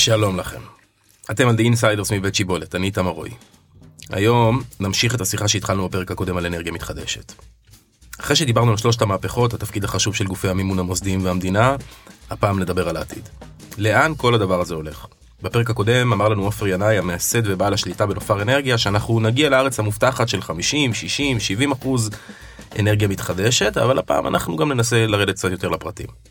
שלום 0.00 0.36
לכם. 0.36 0.60
אתם 1.30 1.48
על 1.48 1.56
The 1.56 1.58
Insiders 1.58 2.14
מבית 2.14 2.34
שיבולת, 2.34 2.74
אני 2.74 2.86
איתמר 2.86 3.10
רועי. 3.10 3.30
היום 4.10 4.62
נמשיך 4.80 5.14
את 5.14 5.20
השיחה 5.20 5.48
שהתחלנו 5.48 5.88
בפרק 5.88 6.10
הקודם 6.10 6.36
על 6.36 6.46
אנרגיה 6.46 6.72
מתחדשת. 6.72 7.32
אחרי 8.20 8.36
שדיברנו 8.36 8.70
על 8.70 8.76
שלושת 8.76 9.02
המהפכות, 9.02 9.54
התפקיד 9.54 9.84
החשוב 9.84 10.14
של 10.14 10.26
גופי 10.26 10.48
המימון 10.48 10.78
המוסדיים 10.78 11.24
והמדינה, 11.24 11.76
הפעם 12.30 12.58
נדבר 12.58 12.88
על 12.88 12.96
העתיד. 12.96 13.28
לאן 13.78 14.12
כל 14.16 14.34
הדבר 14.34 14.60
הזה 14.60 14.74
הולך? 14.74 15.06
בפרק 15.42 15.70
הקודם 15.70 16.12
אמר 16.12 16.28
לנו 16.28 16.44
עופר 16.44 16.66
ינאי, 16.66 16.98
המייסד 16.98 17.42
ובעל 17.44 17.74
השליטה 17.74 18.06
בנופר 18.06 18.42
אנרגיה, 18.42 18.78
שאנחנו 18.78 19.20
נגיע 19.20 19.48
לארץ 19.48 19.78
המובטחת 19.78 20.28
של 20.28 20.42
50, 20.42 20.94
60, 20.94 21.40
70 21.40 21.72
אחוז 21.72 22.10
אנרגיה 22.78 23.08
מתחדשת, 23.08 23.76
אבל 23.76 23.98
הפעם 23.98 24.26
אנחנו 24.26 24.56
גם 24.56 24.72
ננסה 24.72 25.06
לרדת 25.06 25.34
קצת 25.34 25.50
יותר 25.50 25.68
לפרטים. 25.68 26.29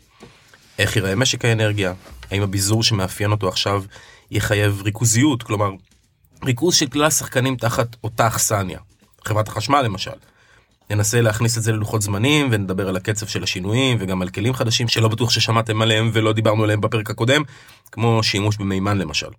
איך 0.80 0.96
ייראה 0.96 1.14
משק 1.14 1.44
האנרגיה? 1.44 1.92
האם 2.30 2.42
הביזור 2.42 2.82
שמאפיין 2.82 3.30
אותו 3.30 3.48
עכשיו 3.48 3.84
יחייב 4.30 4.82
ריכוזיות, 4.84 5.42
כלומר, 5.42 5.70
ריכוז 6.44 6.74
של 6.74 6.86
כלל 6.86 7.04
השחקנים 7.04 7.56
תחת 7.56 7.96
אותה 8.04 8.26
אכסניה. 8.26 8.78
חברת 9.24 9.48
החשמל 9.48 9.82
למשל. 9.82 10.10
ננסה 10.90 11.20
להכניס 11.20 11.58
את 11.58 11.62
זה 11.62 11.72
ללוחות 11.72 12.02
זמנים 12.02 12.48
ונדבר 12.50 12.88
על 12.88 12.96
הקצב 12.96 13.26
של 13.26 13.42
השינויים 13.42 13.96
וגם 14.00 14.22
על 14.22 14.28
כלים 14.28 14.54
חדשים 14.54 14.88
שלא 14.88 15.08
בטוח 15.08 15.30
ששמעתם 15.30 15.82
עליהם 15.82 16.10
ולא 16.12 16.32
דיברנו 16.32 16.64
עליהם 16.64 16.80
בפרק 16.80 17.10
הקודם, 17.10 17.42
כמו 17.92 18.22
שימוש 18.22 18.56
במימן 18.56 18.98
למשל. 18.98 19.30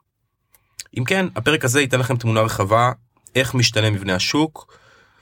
אם 0.98 1.04
כן, 1.04 1.26
הפרק 1.36 1.66
הזה 1.66 1.82
ייתן 1.82 2.00
לכם 2.00 2.18
תמונה 2.18 2.42
רחבה 2.42 2.92
איך 3.36 3.54
משתנה 3.54 3.90
מבנה 3.90 4.16
השוק, 4.16 4.78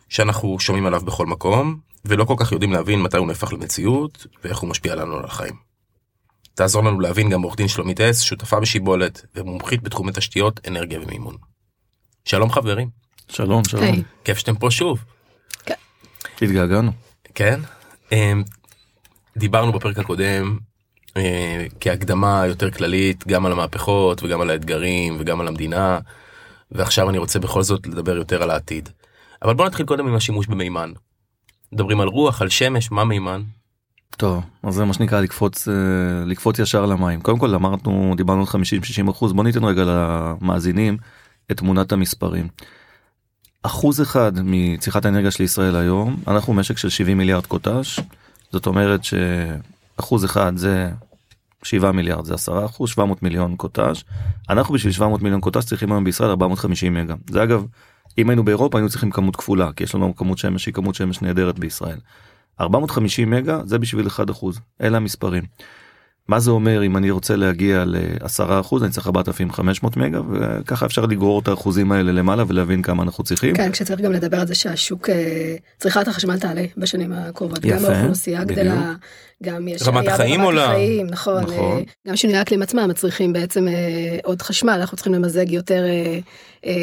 שאנחנו 0.09 0.59
שומעים 0.59 0.85
עליו 0.85 1.01
בכל 1.01 1.25
מקום, 1.25 1.79
ולא 2.05 2.25
כל 2.25 2.35
כך 2.37 2.51
יודעים 2.51 2.73
להבין 2.73 3.01
מתי 3.01 3.17
הוא 3.17 3.27
נהפך 3.27 3.53
למציאות 3.53 4.27
ואיך 4.43 4.57
הוא 4.57 4.69
משפיע 4.69 4.95
לנו 4.95 5.17
על 5.17 5.25
החיים. 5.25 5.68
תעזור 6.55 6.83
לנו 6.83 6.99
להבין 6.99 7.29
גם 7.29 7.41
עורך 7.41 7.55
דין 7.55 7.67
שלומית 7.67 8.01
אס, 8.01 8.21
שותפה 8.21 8.59
בשיבולת 8.59 9.25
ומומחית 9.35 9.83
בתחומי 9.83 10.11
תשתיות, 10.11 10.59
אנרגיה 10.67 10.99
ומימון. 11.01 11.35
שלום 12.25 12.51
חברים. 12.51 12.89
שלום, 13.27 13.63
שלום. 13.63 13.83
Hey. 13.83 13.97
כיף 14.23 14.37
שאתם 14.37 14.55
פה 14.55 14.71
שוב. 14.71 15.03
כן. 15.65 15.73
התגעגענו. 16.41 16.91
כן? 17.35 17.59
אמ, 18.11 18.43
דיברנו 19.37 19.71
בפרק 19.71 19.99
הקודם 19.99 20.57
אה, 21.17 21.65
כהקדמה 21.79 22.43
יותר 22.47 22.71
כללית 22.71 23.27
גם 23.27 23.45
על 23.45 23.51
המהפכות 23.51 24.23
וגם 24.23 24.41
על 24.41 24.49
האתגרים 24.49 25.17
וגם 25.19 25.41
על 25.41 25.47
המדינה, 25.47 25.99
ועכשיו 26.71 27.09
אני 27.09 27.17
רוצה 27.17 27.39
בכל 27.39 27.63
זאת 27.63 27.87
לדבר 27.87 28.15
יותר 28.15 28.43
על 28.43 28.49
העתיד. 28.49 28.89
אבל 29.41 29.53
בוא 29.53 29.65
נתחיל 29.65 29.85
קודם 29.85 30.07
עם 30.07 30.15
השימוש 30.15 30.47
במימן. 30.47 30.91
מדברים 31.71 32.01
על 32.01 32.07
רוח, 32.07 32.41
על 32.41 32.49
שמש, 32.49 32.91
מה 32.91 33.03
מימן? 33.03 33.41
טוב 34.17 34.43
אז 34.63 34.73
זה 34.73 34.85
מה 34.85 34.93
שנקרא 34.93 35.21
לקפוץ 35.21 35.67
אה, 35.67 35.73
לקפוץ 36.25 36.59
ישר 36.59 36.85
למים. 36.85 37.21
קודם 37.21 37.39
כל 37.39 37.55
אמרנו 37.55 38.13
דיברנו 38.17 38.39
על 38.39 38.45
50 38.45 38.83
60 38.83 39.07
אחוז. 39.07 39.33
בוא 39.33 39.43
ניתן 39.43 39.63
רגע 39.63 39.83
למאזינים 39.85 40.97
את 41.51 41.57
תמונת 41.57 41.91
המספרים. 41.91 42.47
אחוז 43.63 44.01
אחד 44.01 44.31
מצריכת 44.43 45.05
האנרגיה 45.05 45.31
של 45.31 45.43
ישראל 45.43 45.75
היום 45.75 46.17
אנחנו 46.27 46.53
משק 46.53 46.77
של 46.77 46.89
70 46.89 47.17
מיליארד 47.17 47.45
קוטש. 47.45 47.99
זאת 48.51 48.65
אומרת 48.65 49.01
שאחוז 49.03 50.25
אחד 50.25 50.57
זה 50.57 50.91
7 51.63 51.91
מיליארד 51.91 52.25
זה 52.25 52.33
10 52.33 52.65
אחוז 52.65 52.89
700 52.89 53.23
מיליון 53.23 53.55
קוטש. 53.55 54.03
אנחנו 54.49 54.73
בשביל 54.73 54.93
700 54.93 55.21
מיליון 55.21 55.41
קוטש 55.41 55.65
צריכים 55.65 55.91
היום 55.91 56.03
בישראל 56.03 56.29
450 56.29 56.93
מגה. 56.93 57.15
זה 57.29 57.43
אגב 57.43 57.65
אם 58.17 58.29
היינו 58.29 58.43
באירופה 58.43 58.77
היינו 58.77 58.89
צריכים 58.89 59.11
כמות 59.11 59.35
כפולה 59.35 59.71
כי 59.73 59.83
יש 59.83 59.95
לנו 59.95 60.15
כמות 60.15 60.37
שמש 60.37 60.63
שהיא 60.63 60.73
כמות 60.73 60.95
שמש 60.95 61.21
נהדרת 61.21 61.59
בישראל. 61.59 61.97
450 62.61 63.29
מגה 63.29 63.59
זה 63.65 63.79
בשביל 63.79 64.07
1% 64.07 64.11
אלה 64.81 64.97
המספרים. 64.97 65.43
מה 66.29 66.39
זה 66.39 66.51
אומר 66.51 66.85
אם 66.85 66.97
אני 66.97 67.11
רוצה 67.11 67.35
להגיע 67.35 67.85
ל-10% 67.85 68.75
אני 68.83 68.89
צריך 68.89 69.07
4,500 69.07 69.97
מגה 69.97 70.21
וככה 70.31 70.85
אפשר 70.85 71.05
לגרור 71.05 71.39
את 71.39 71.47
האחוזים 71.47 71.91
האלה 71.91 72.11
למעלה 72.11 72.43
ולהבין 72.47 72.81
כמה 72.81 73.03
אנחנו 73.03 73.23
צריכים. 73.23 73.55
כן 73.55 73.71
כשצריך 73.71 74.01
גם 74.01 74.11
לדבר 74.11 74.39
על 74.39 74.47
זה 74.47 74.55
שהשוק 74.55 75.09
אה, 75.09 75.55
צריכת 75.77 76.07
החשמל 76.07 76.39
תעלה 76.39 76.65
בשנים 76.77 77.13
הקרובות. 77.13 77.65
יפה. 77.65 77.75
גם 77.75 77.85
האוכלוסייה 77.85 78.43
גדלה. 78.43 78.93
גם 79.43 79.67
יש 79.67 79.87
רמת 79.87 80.07
החיים 80.07 80.41
עולה. 80.41 80.73
נכון, 81.09 81.43
נכון. 81.43 81.77
אה, 81.77 81.81
גם 82.07 82.15
שינויי 82.15 82.39
האקלים 82.39 82.61
עצמם 82.61 82.89
מצריכים 82.89 83.33
בעצם 83.33 83.67
אה, 83.67 83.73
עוד 84.23 84.41
חשמל 84.41 84.73
אנחנו 84.73 84.97
צריכים 84.97 85.13
למזג 85.13 85.51
יותר 85.51 85.83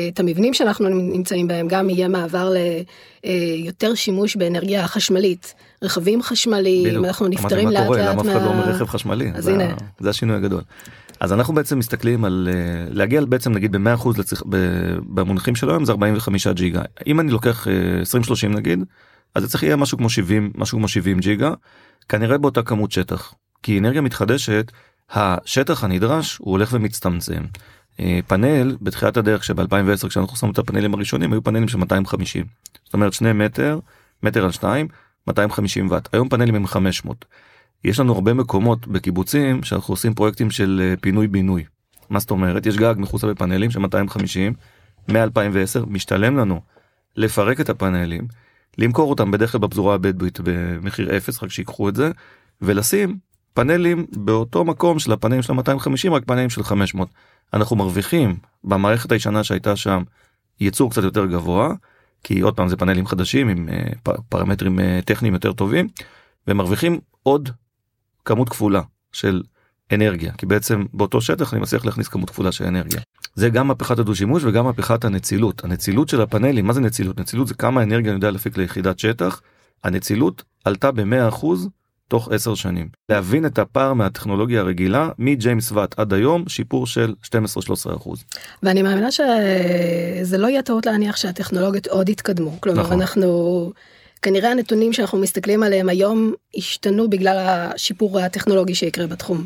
את 0.08 0.20
המבנים 0.20 0.54
שאנחנו 0.54 0.88
נמצאים 0.88 1.48
בהם 1.48 1.68
גם 1.68 1.90
יהיה 1.90 2.08
מעבר 2.08 2.52
ליותר 3.24 3.94
שימוש 3.94 4.36
באנרגיה 4.36 4.88
חשמלית 4.88 5.54
רכבים 5.82 6.22
חשמליים 6.22 7.04
אנחנו 7.04 7.28
נפטרים 7.28 7.68
לאט 7.68 7.88
לאט. 7.90 7.98
למה 7.98 8.22
אף 8.22 8.26
אחד 8.26 8.42
לא 8.42 8.46
אומר 8.46 8.68
רכב 8.68 8.86
חשמלי? 8.86 9.30
אז 9.34 9.48
הנה. 9.48 9.74
זה 10.00 10.10
השינוי 10.10 10.36
הגדול. 10.36 10.60
אז 11.20 11.32
אנחנו 11.32 11.54
בעצם 11.54 11.78
מסתכלים 11.78 12.24
על 12.24 12.48
להגיע 12.90 13.24
בעצם 13.24 13.52
נגיד 13.52 13.72
ב-100% 13.72 14.08
לצריך, 14.18 14.42
במונחים 15.00 15.56
של 15.56 15.70
היום 15.70 15.84
זה 15.84 15.92
45 15.92 16.46
ג'יגה 16.46 16.82
אם 17.06 17.20
אני 17.20 17.30
לוקח 17.30 17.66
2030 18.00 18.54
נגיד 18.54 18.84
אז 19.34 19.42
זה 19.42 19.48
צריך 19.48 19.62
יהיה 19.62 19.76
משהו 19.76 19.98
כמו 19.98 20.10
70 20.10 20.52
משהו 20.54 20.78
כמו 20.78 20.88
70 20.88 21.20
ג'יגה 21.20 21.52
כנראה 22.08 22.38
באותה 22.38 22.62
כמות 22.62 22.92
שטח 22.92 23.34
כי 23.62 23.78
אנרגיה 23.78 24.00
מתחדשת 24.00 24.72
השטח 25.10 25.84
הנדרש 25.84 26.36
הוא 26.36 26.50
הולך 26.50 26.68
ומצטמצם. 26.72 27.42
פאנל 28.26 28.76
בתחילת 28.80 29.16
הדרך 29.16 29.44
שב-2010 29.44 30.08
כשאנחנו 30.08 30.36
שמנו 30.36 30.52
את 30.52 30.58
הפאנלים 30.58 30.94
הראשונים 30.94 31.32
היו 31.32 31.42
פאנלים 31.44 31.68
של 31.68 31.78
250 31.78 32.44
זאת 32.84 32.94
אומרת 32.94 33.12
שני 33.12 33.32
מטר 33.32 33.78
מטר 34.22 34.44
על 34.44 34.52
שתיים 34.52 34.88
250 35.26 35.90
ואט 35.90 36.08
היום 36.14 36.28
פאנלים 36.28 36.54
הם 36.54 36.66
500. 36.66 37.24
יש 37.84 38.00
לנו 38.00 38.12
הרבה 38.14 38.34
מקומות 38.34 38.86
בקיבוצים 38.86 39.62
שאנחנו 39.62 39.92
עושים 39.92 40.14
פרויקטים 40.14 40.50
של 40.50 40.82
אה, 40.84 40.94
פינוי 41.00 41.26
בינוי. 41.26 41.64
מה 42.10 42.18
זאת 42.18 42.30
אומרת 42.30 42.66
יש 42.66 42.76
גג 42.76 42.94
מחוצה 42.98 43.26
בפאנלים 43.26 43.70
של 43.70 43.78
250 43.78 44.54
מ-2010 45.08 45.86
משתלם 45.86 46.36
לנו 46.36 46.60
לפרק 47.16 47.60
את 47.60 47.70
הפאנלים 47.70 48.26
למכור 48.78 49.10
אותם 49.10 49.30
בדרך 49.30 49.52
כלל 49.52 49.60
בפזורה 49.60 49.94
הבדואית 49.94 50.40
במחיר 50.42 51.16
אפס 51.16 51.42
רק 51.42 51.50
שיקחו 51.50 51.88
את 51.88 51.96
זה 51.96 52.10
ולשים 52.62 53.18
פאנלים 53.54 54.06
באותו 54.16 54.64
מקום 54.64 54.98
של 54.98 55.12
הפאנלים 55.12 55.42
של 55.42 55.52
250 55.52 56.14
רק 56.14 56.24
פאנלים 56.24 56.50
של 56.50 56.62
500 56.62 57.08
אנחנו 57.54 57.76
מרוויחים 57.76 58.36
במערכת 58.64 59.12
הישנה 59.12 59.44
שהייתה 59.44 59.76
שם 59.76 60.02
ייצור 60.60 60.90
קצת 60.90 61.02
יותר 61.02 61.26
גבוה 61.26 61.74
כי 62.22 62.40
עוד 62.40 62.56
פעם 62.56 62.68
זה 62.68 62.76
פאנלים 62.76 63.06
חדשים 63.06 63.48
עם 63.48 63.68
אה, 63.68 64.12
פרמטרים 64.28 64.80
אה, 64.80 65.00
טכניים 65.04 65.34
יותר 65.34 65.52
טובים 65.52 65.88
ומרוויחים 66.48 67.00
עוד 67.22 67.48
כמות 68.24 68.48
כפולה 68.48 68.82
של 69.12 69.42
אנרגיה 69.92 70.32
כי 70.32 70.46
בעצם 70.46 70.84
באותו 70.94 71.20
שטח 71.20 71.52
אני 71.52 71.60
מצליח 71.60 71.84
להכניס 71.84 72.08
כמות 72.08 72.30
כפולה 72.30 72.52
של 72.52 72.64
אנרגיה. 72.64 73.00
זה 73.34 73.48
גם 73.48 73.68
מהפכת 73.68 73.98
הדו 73.98 74.14
שימוש 74.14 74.44
וגם 74.44 74.64
מהפכת 74.64 75.04
הנצילות 75.04 75.64
הנצילות 75.64 76.08
של 76.08 76.20
הפאנלים 76.20 76.66
מה 76.66 76.72
זה 76.72 76.80
נצילות 76.80 77.20
נצילות 77.20 77.48
זה 77.48 77.54
כמה 77.54 77.82
אנרגיה 77.82 78.10
אני 78.10 78.16
יודע 78.16 78.30
להפיק 78.30 78.56
ליחידת 78.56 78.98
שטח 78.98 79.40
הנצילות 79.84 80.42
עלתה 80.64 80.92
ב-100% 80.92 81.46
תוך 82.08 82.28
10 82.32 82.54
שנים. 82.54 82.88
להבין 83.08 83.46
את 83.46 83.58
הפער 83.58 83.92
מהטכנולוגיה 83.92 84.60
הרגילה 84.60 85.08
מג'יימס 85.18 85.72
ואט 85.72 85.98
עד 85.98 86.12
היום 86.12 86.48
שיפור 86.48 86.86
של 86.86 87.14
12-13 87.24 87.96
אחוז. 87.96 88.24
ואני 88.62 88.82
מאמינה 88.82 89.08
שזה 89.10 90.38
לא 90.38 90.46
יהיה 90.46 90.62
טעות 90.62 90.86
להניח 90.86 91.16
שהטכנולוגיות 91.16 91.86
עוד 91.86 92.08
יתקדמו 92.08 92.60
כלומר 92.60 92.82
נכון. 92.82 93.00
אנחנו 93.00 93.72
כנראה 94.22 94.50
הנתונים 94.50 94.92
שאנחנו 94.92 95.18
מסתכלים 95.18 95.62
עליהם 95.62 95.88
היום 95.88 96.32
השתנו 96.56 97.10
בגלל 97.10 97.36
השיפור 97.38 98.20
הטכנולוגי 98.20 98.74
שיקרה 98.74 99.06
בתחום. 99.06 99.44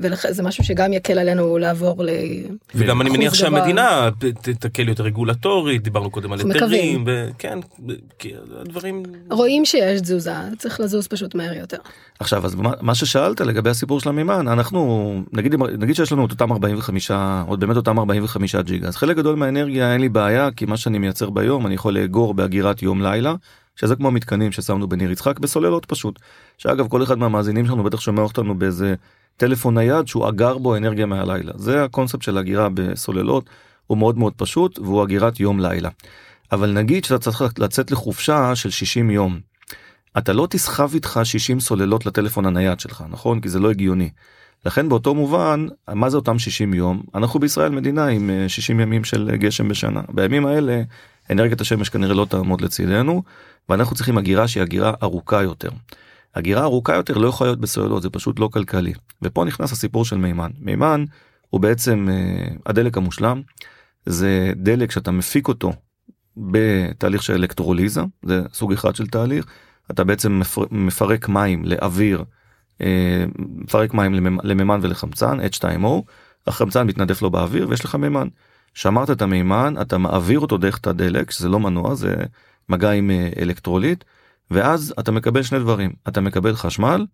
וזה 0.00 0.42
משהו 0.42 0.64
שגם 0.64 0.92
יקל 0.92 1.18
עלינו 1.18 1.58
לעבור 1.58 2.04
ל... 2.04 2.08
וגם 2.74 3.00
אני 3.00 3.10
מניח 3.10 3.34
שהמדינה 3.34 4.08
תקל 4.58 4.88
יותר 4.88 5.02
רגולטורית, 5.02 5.82
דיברנו 5.82 6.10
קודם 6.10 6.32
על 6.32 6.38
היתרים, 6.38 7.04
וכן, 7.06 7.58
הדברים... 8.60 9.02
רואים 9.30 9.64
שיש 9.64 10.00
תזוזה, 10.00 10.34
צריך 10.58 10.80
לזוז 10.80 11.06
פשוט 11.06 11.34
מהר 11.34 11.52
יותר. 11.52 11.76
עכשיו, 12.20 12.46
אז 12.46 12.56
מה 12.80 12.94
ששאלת 12.94 13.40
לגבי 13.40 13.70
הסיפור 13.70 14.00
של 14.00 14.08
המימן, 14.08 14.48
אנחנו, 14.48 15.22
נגיד, 15.32 15.54
נגיד 15.78 15.96
שיש 15.96 16.12
לנו 16.12 16.26
את 16.26 16.30
אותם 16.30 16.52
45, 16.52 17.10
עוד 17.46 17.60
באמת 17.60 17.76
אותם 17.76 17.98
45 17.98 18.56
ג'יגה, 18.56 18.88
אז 18.88 18.96
חלק 18.96 19.16
גדול 19.16 19.36
מהאנרגיה 19.36 19.92
אין 19.92 20.00
לי 20.00 20.08
בעיה, 20.08 20.48
כי 20.56 20.66
מה 20.66 20.76
שאני 20.76 20.98
מייצר 20.98 21.30
ביום 21.30 21.66
אני 21.66 21.74
יכול 21.74 21.94
לאגור 21.94 22.34
באגירת 22.34 22.82
יום 22.82 23.02
לילה. 23.02 23.34
שזה 23.76 23.96
כמו 23.96 24.08
המתקנים 24.08 24.52
ששמנו 24.52 24.88
בניר 24.88 25.10
יצחק 25.10 25.38
בסוללות 25.38 25.86
פשוט. 25.86 26.18
שאגב 26.58 26.88
כל 26.88 27.02
אחד 27.02 27.18
מהמאזינים 27.18 27.66
שלנו 27.66 27.82
בטח 27.82 28.00
שומע 28.00 28.22
אותנו 28.22 28.58
באיזה 28.58 28.94
טלפון 29.40 29.78
נייד 29.78 30.08
שהוא 30.08 30.28
אגר 30.28 30.58
בו 30.58 30.76
אנרגיה 30.76 31.06
מהלילה. 31.06 31.52
זה 31.56 31.84
הקונספט 31.84 32.22
של 32.22 32.38
אגירה 32.38 32.68
בסוללות, 32.74 33.44
הוא 33.86 33.98
מאוד 33.98 34.18
מאוד 34.18 34.32
פשוט 34.36 34.78
והוא 34.78 35.04
אגירת 35.04 35.40
יום 35.40 35.60
לילה. 35.60 35.88
אבל 36.52 36.72
נגיד 36.72 37.04
שאתה 37.04 37.18
צריך 37.18 37.42
לצאת 37.58 37.90
לחופשה 37.90 38.56
של 38.56 38.70
60 38.70 39.10
יום. 39.10 39.40
אתה 40.18 40.32
לא 40.32 40.46
תסחב 40.50 40.90
איתך 40.94 41.20
60 41.24 41.60
סוללות 41.60 42.06
לטלפון 42.06 42.46
הנייד 42.46 42.80
שלך, 42.80 43.04
נכון? 43.10 43.40
כי 43.40 43.48
זה 43.48 43.58
לא 43.58 43.70
הגיוני. 43.70 44.10
לכן 44.66 44.88
באותו 44.88 45.14
מובן, 45.14 45.66
מה 45.88 46.10
זה 46.10 46.16
אותם 46.16 46.38
60 46.38 46.74
יום? 46.74 47.02
אנחנו 47.14 47.40
בישראל 47.40 47.70
מדינה 47.70 48.06
עם 48.06 48.30
60 48.48 48.78
אה, 48.78 48.82
ימים 48.82 49.04
של 49.04 49.30
גשם 49.36 49.68
בשנה. 49.68 50.00
בימים 50.08 50.46
האלה 50.46 50.82
אנרגיית 51.30 51.60
השמש 51.60 51.88
כנראה 51.88 52.14
לא 52.14 52.26
תעמוד 52.30 52.60
לצידנו, 52.60 53.22
ואנחנו 53.68 53.96
צריכים 53.96 54.18
הגירה 54.18 54.48
שהיא 54.48 54.62
הגירה 54.62 54.92
ארוכה 55.02 55.42
יותר. 55.42 55.70
הגירה 56.34 56.62
ארוכה 56.62 56.94
יותר 56.94 57.18
לא 57.18 57.28
יכולה 57.28 57.50
להיות 57.50 57.60
בסוללות 57.60 58.02
זה 58.02 58.10
פשוט 58.10 58.38
לא 58.38 58.48
כלכלי. 58.52 58.92
ופה 59.22 59.44
נכנס 59.44 59.72
הסיפור 59.72 60.04
של 60.04 60.16
מימן. 60.16 60.50
מימן 60.58 61.04
הוא 61.50 61.60
בעצם 61.60 62.08
אה, 62.10 62.54
הדלק 62.66 62.96
המושלם. 62.96 63.42
זה 64.06 64.52
דלק 64.56 64.90
שאתה 64.90 65.10
מפיק 65.10 65.48
אותו 65.48 65.72
בתהליך 66.36 67.22
של 67.22 67.32
אלקטרוליזה 67.32 68.02
זה 68.22 68.42
סוג 68.52 68.72
אחד 68.72 68.96
של 68.96 69.06
תהליך. 69.06 69.46
אתה 69.90 70.04
בעצם 70.04 70.40
מפרק 70.70 71.28
מים 71.28 71.64
לאוויר 71.64 72.24
אה, 72.80 73.24
מפרק 73.38 73.94
מים 73.94 74.14
למימן 74.42 74.78
ולחמצן 74.82 75.38
H2O 75.40 75.86
החמצן 76.46 76.86
מתנדף 76.86 77.22
לו 77.22 77.30
באוויר 77.30 77.68
ויש 77.68 77.84
לך 77.84 77.94
מימן. 77.94 78.28
שמרת 78.74 79.10
את 79.10 79.22
המימן 79.22 79.74
אתה 79.80 79.98
מעביר 79.98 80.40
אותו 80.40 80.56
דרך 80.56 80.78
את 80.78 80.86
הדלק 80.86 81.30
שזה 81.30 81.48
לא 81.48 81.60
מנוע 81.60 81.94
זה 81.94 82.16
מגע 82.68 82.90
עם 82.90 83.10
אה, 83.10 83.30
אלקטרוליט 83.38 84.04
ואז 84.50 84.94
אתה 85.00 85.12
מקבל 85.12 85.42
שני 85.42 85.58
דברים 85.58 85.92
אתה 86.08 86.20
מקבל 86.20 86.54
חשמל 86.54 87.06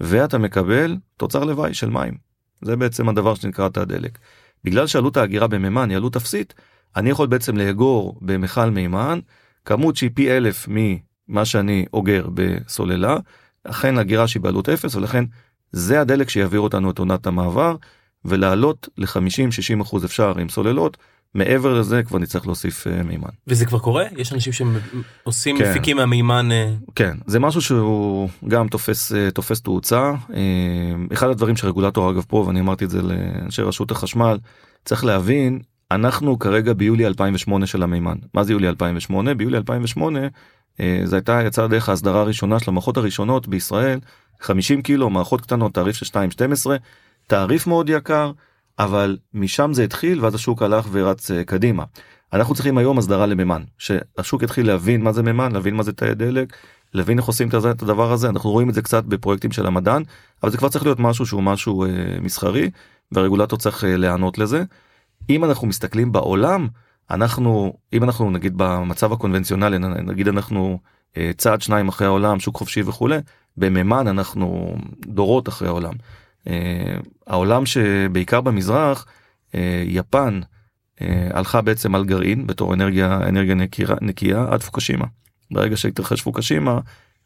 ואתה 0.00 0.38
מקבל 0.38 0.96
תוצר 1.16 1.44
לוואי 1.44 1.74
של 1.74 1.90
מים. 1.90 2.14
זה 2.62 2.76
בעצם 2.76 3.08
הדבר 3.08 3.34
שנקרא 3.34 3.68
תא 3.68 3.80
הדלק. 3.80 4.18
בגלל 4.64 4.86
שעלות 4.86 5.16
ההגירה 5.16 5.46
במימן 5.46 5.90
היא 5.90 5.96
עלות 5.96 6.16
אפסית 6.16 6.54
אני 6.96 7.10
יכול 7.10 7.26
בעצם 7.26 7.56
לאגור 7.56 8.18
במכל 8.22 8.70
מימן 8.70 9.18
כמות 9.64 9.96
שהיא 9.96 10.10
פי 10.14 10.30
אלף 10.36 10.66
ממה 10.68 11.44
שאני 11.44 11.86
אוגר 11.92 12.28
בסוללה 12.34 13.16
אכן 13.64 13.98
הגירה 13.98 14.28
שהיא 14.28 14.42
בעלות 14.42 14.68
אפס 14.68 14.94
ולכן 14.94 15.24
זה 15.72 16.00
הדלק 16.00 16.28
שיעביר 16.28 16.60
אותנו 16.60 16.90
את 16.90 16.98
עונת 16.98 17.26
המעבר 17.26 17.76
ולעלות 18.24 18.88
ל-50-60 18.98 19.82
אחוז 19.82 20.04
אפשר 20.04 20.38
עם 20.38 20.48
סוללות 20.48 20.96
מעבר 21.36 21.74
לזה 21.80 22.02
כבר 22.02 22.18
נצטרך 22.18 22.46
להוסיף 22.46 22.86
uh, 22.86 23.02
מימן. 23.02 23.28
וזה 23.46 23.66
כבר 23.66 23.78
קורה? 23.78 24.04
יש 24.16 24.32
אנשים 24.32 24.52
שעושים 24.52 25.58
כן. 25.58 25.70
מפיקים 25.70 25.96
מהמימן? 25.96 26.48
Uh... 26.50 26.90
כן 26.94 27.16
זה 27.26 27.40
משהו 27.40 27.62
שהוא 27.62 28.28
גם 28.48 28.68
תופס 28.68 29.12
uh, 29.12 29.30
תופס 29.30 29.60
תאוצה 29.60 30.12
אחד 31.12 31.28
הדברים 31.28 31.56
שרגולטור 31.56 32.10
אגב 32.10 32.24
פה 32.28 32.44
ואני 32.46 32.60
אמרתי 32.60 32.84
את 32.84 32.90
זה 32.90 33.02
לאנשי 33.02 33.62
רשות 33.62 33.90
החשמל 33.90 34.38
צריך 34.84 35.04
להבין 35.04 35.60
אנחנו 35.90 36.38
כרגע 36.38 36.72
ביולי 36.72 37.06
2008 37.06 37.66
של 37.66 37.82
המימן 37.82 38.16
מה 38.34 38.44
זה 38.44 38.52
יולי 38.52 38.68
2008 38.68 39.34
ביולי 39.34 39.56
2008 39.56 40.20
uh, 40.76 40.80
זה 41.04 41.16
הייתה 41.16 41.42
יצאה 41.46 41.68
דרך 41.68 41.88
ההסדרה 41.88 42.20
הראשונה 42.20 42.60
של 42.60 42.70
המערכות 42.70 42.96
הראשונות 42.96 43.48
בישראל 43.48 43.98
50 44.40 44.82
קילו 44.82 45.10
מערכות 45.10 45.40
קטנות 45.40 45.74
תעריף 45.74 45.96
של 45.96 46.06
2.12 46.06 46.70
תעריף 47.26 47.66
מאוד 47.66 47.88
יקר 47.88 48.32
אבל 48.78 49.18
משם 49.34 49.72
זה 49.72 49.84
התחיל 49.84 50.20
ואז 50.20 50.34
השוק 50.34 50.62
הלך 50.62 50.88
ורץ 50.92 51.30
uh, 51.30 51.34
קדימה. 51.46 51.84
אנחנו 52.32 52.54
צריכים 52.54 52.78
היום 52.78 52.98
הסדרה 52.98 53.26
למימן 53.26 53.62
שהשוק 53.78 54.42
יתחיל 54.42 54.66
להבין 54.66 55.02
מה 55.02 55.12
זה 55.12 55.22
מימן 55.22 55.52
להבין 55.52 55.74
מה 55.74 55.82
זה 55.82 55.92
תאי 55.92 56.14
דלק 56.14 56.56
להבין 56.94 57.18
איך 57.18 57.26
עושים 57.26 57.48
את 57.48 57.82
הדבר 57.82 58.12
הזה 58.12 58.28
אנחנו 58.28 58.50
רואים 58.50 58.68
את 58.68 58.74
זה 58.74 58.82
קצת 58.82 59.04
בפרויקטים 59.04 59.52
של 59.52 59.66
המדען 59.66 60.02
אבל 60.42 60.50
זה 60.50 60.58
כבר 60.58 60.68
צריך 60.68 60.84
להיות 60.84 61.00
משהו 61.00 61.26
שהוא 61.26 61.42
משהו 61.42 61.86
uh, 61.86 61.88
מסחרי 62.20 62.70
והרגולטור 63.12 63.58
צריך 63.58 63.84
uh, 63.84 63.86
להיענות 63.86 64.38
לזה. 64.38 64.64
אם 65.30 65.44
אנחנו 65.44 65.66
מסתכלים 65.66 66.12
בעולם 66.12 66.68
אנחנו 67.10 67.72
אם 67.92 68.04
אנחנו 68.04 68.30
נגיד 68.30 68.52
במצב 68.56 69.12
הקונבנציונלי 69.12 69.78
נגיד 69.78 70.28
אנחנו 70.28 70.78
uh, 71.12 71.18
צעד 71.36 71.62
שניים 71.62 71.88
אחרי 71.88 72.06
העולם 72.06 72.40
שוק 72.40 72.56
חופשי 72.56 72.82
וכולי 72.82 73.18
במימן 73.56 74.08
אנחנו 74.08 74.76
דורות 75.06 75.48
אחרי 75.48 75.68
העולם. 75.68 75.92
אה, 77.28 77.32
העולם 77.32 77.66
שבעיקר 77.66 78.40
במזרח 78.40 79.06
אה, 79.54 79.82
יפן 79.86 80.40
אה, 81.00 81.28
הלכה 81.32 81.60
בעצם 81.60 81.94
על 81.94 82.04
גרעין 82.04 82.46
בתור 82.46 82.74
אנרגיה 82.74 83.20
אנרגיה 83.28 83.54
נקייה, 83.54 83.88
נקייה 84.00 84.46
עד 84.50 84.62
פוקשימה. 84.62 85.04
ברגע 85.50 85.76
שהתרחש 85.76 86.22
פוקשימה 86.22 86.80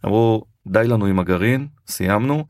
אמרו 0.05 0.45
די 0.67 0.87
לנו 0.87 1.07
עם 1.07 1.19
הגרעין 1.19 1.67
סיימנו 1.89 2.45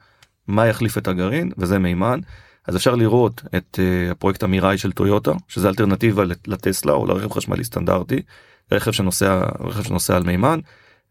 מה 0.49 0.67
יחליף 0.67 0.99
את 0.99 1.09
הגרעין? 1.09 1.51
וזה 1.59 1.79
מימן. 1.79 2.21
אז 2.67 2.77
אפשר 2.77 2.95
לראות 2.95 3.43
את 3.57 3.79
uh, 3.79 4.13
הפרויקט 4.13 4.43
המיראי 4.43 4.79
של 4.79 4.93
טויוטה 4.93 5.33
שזה 5.49 5.69
אלטרנטיבה 5.69 6.25
לטסלה 6.47 6.93
או 6.93 7.07
לרכב 7.07 7.33
חשמלי 7.33 7.65
סטנדרטי 7.65 8.23
רכב 8.73 8.91
שנוסע 8.91 9.43
רכב 9.61 9.83
שנוסע 9.83 10.17
על 10.17 10.23
מימן. 10.23 10.61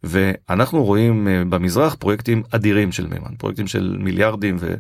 ואנחנו 0.04 0.84
רואים 0.84 1.28
במזרח 1.50 1.96
פרויקטים 1.96 2.44
אדירים 2.52 2.92
של 2.92 3.08
מימן 3.08 3.36
פרויקטים 3.38 3.68
של 3.68 3.98
מיליארדים 4.00 4.58
ו, 4.60 4.74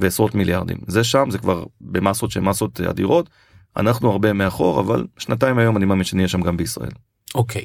ועשרות 0.00 0.34
מיליארדים. 0.34 0.78
זה 0.86 1.04
שם 1.04 1.30
זה 1.30 1.38
כבר 1.38 1.64
במסות 1.80 2.30
של 2.30 2.40
מסות 2.40 2.80
אדירות. 2.80 3.30
אנחנו 3.76 4.10
הרבה 4.10 4.32
מאחור 4.32 4.80
אבל 4.80 5.06
שנתיים 5.18 5.58
היום 5.58 5.76
אני 5.76 5.84
מאמין 5.84 6.04
שנהיה 6.04 6.28
שם 6.28 6.40
גם 6.40 6.56
בישראל. 6.56 6.90
אוקיי. 7.34 7.64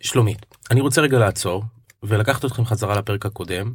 שלומית 0.00 0.46
אני 0.70 0.80
רוצה 0.80 1.00
רגע 1.00 1.18
לעצור 1.18 1.64
ולקחת 2.02 2.44
אתכם 2.44 2.64
חזרה 2.64 2.98
לפרק 2.98 3.26
הקודם 3.26 3.72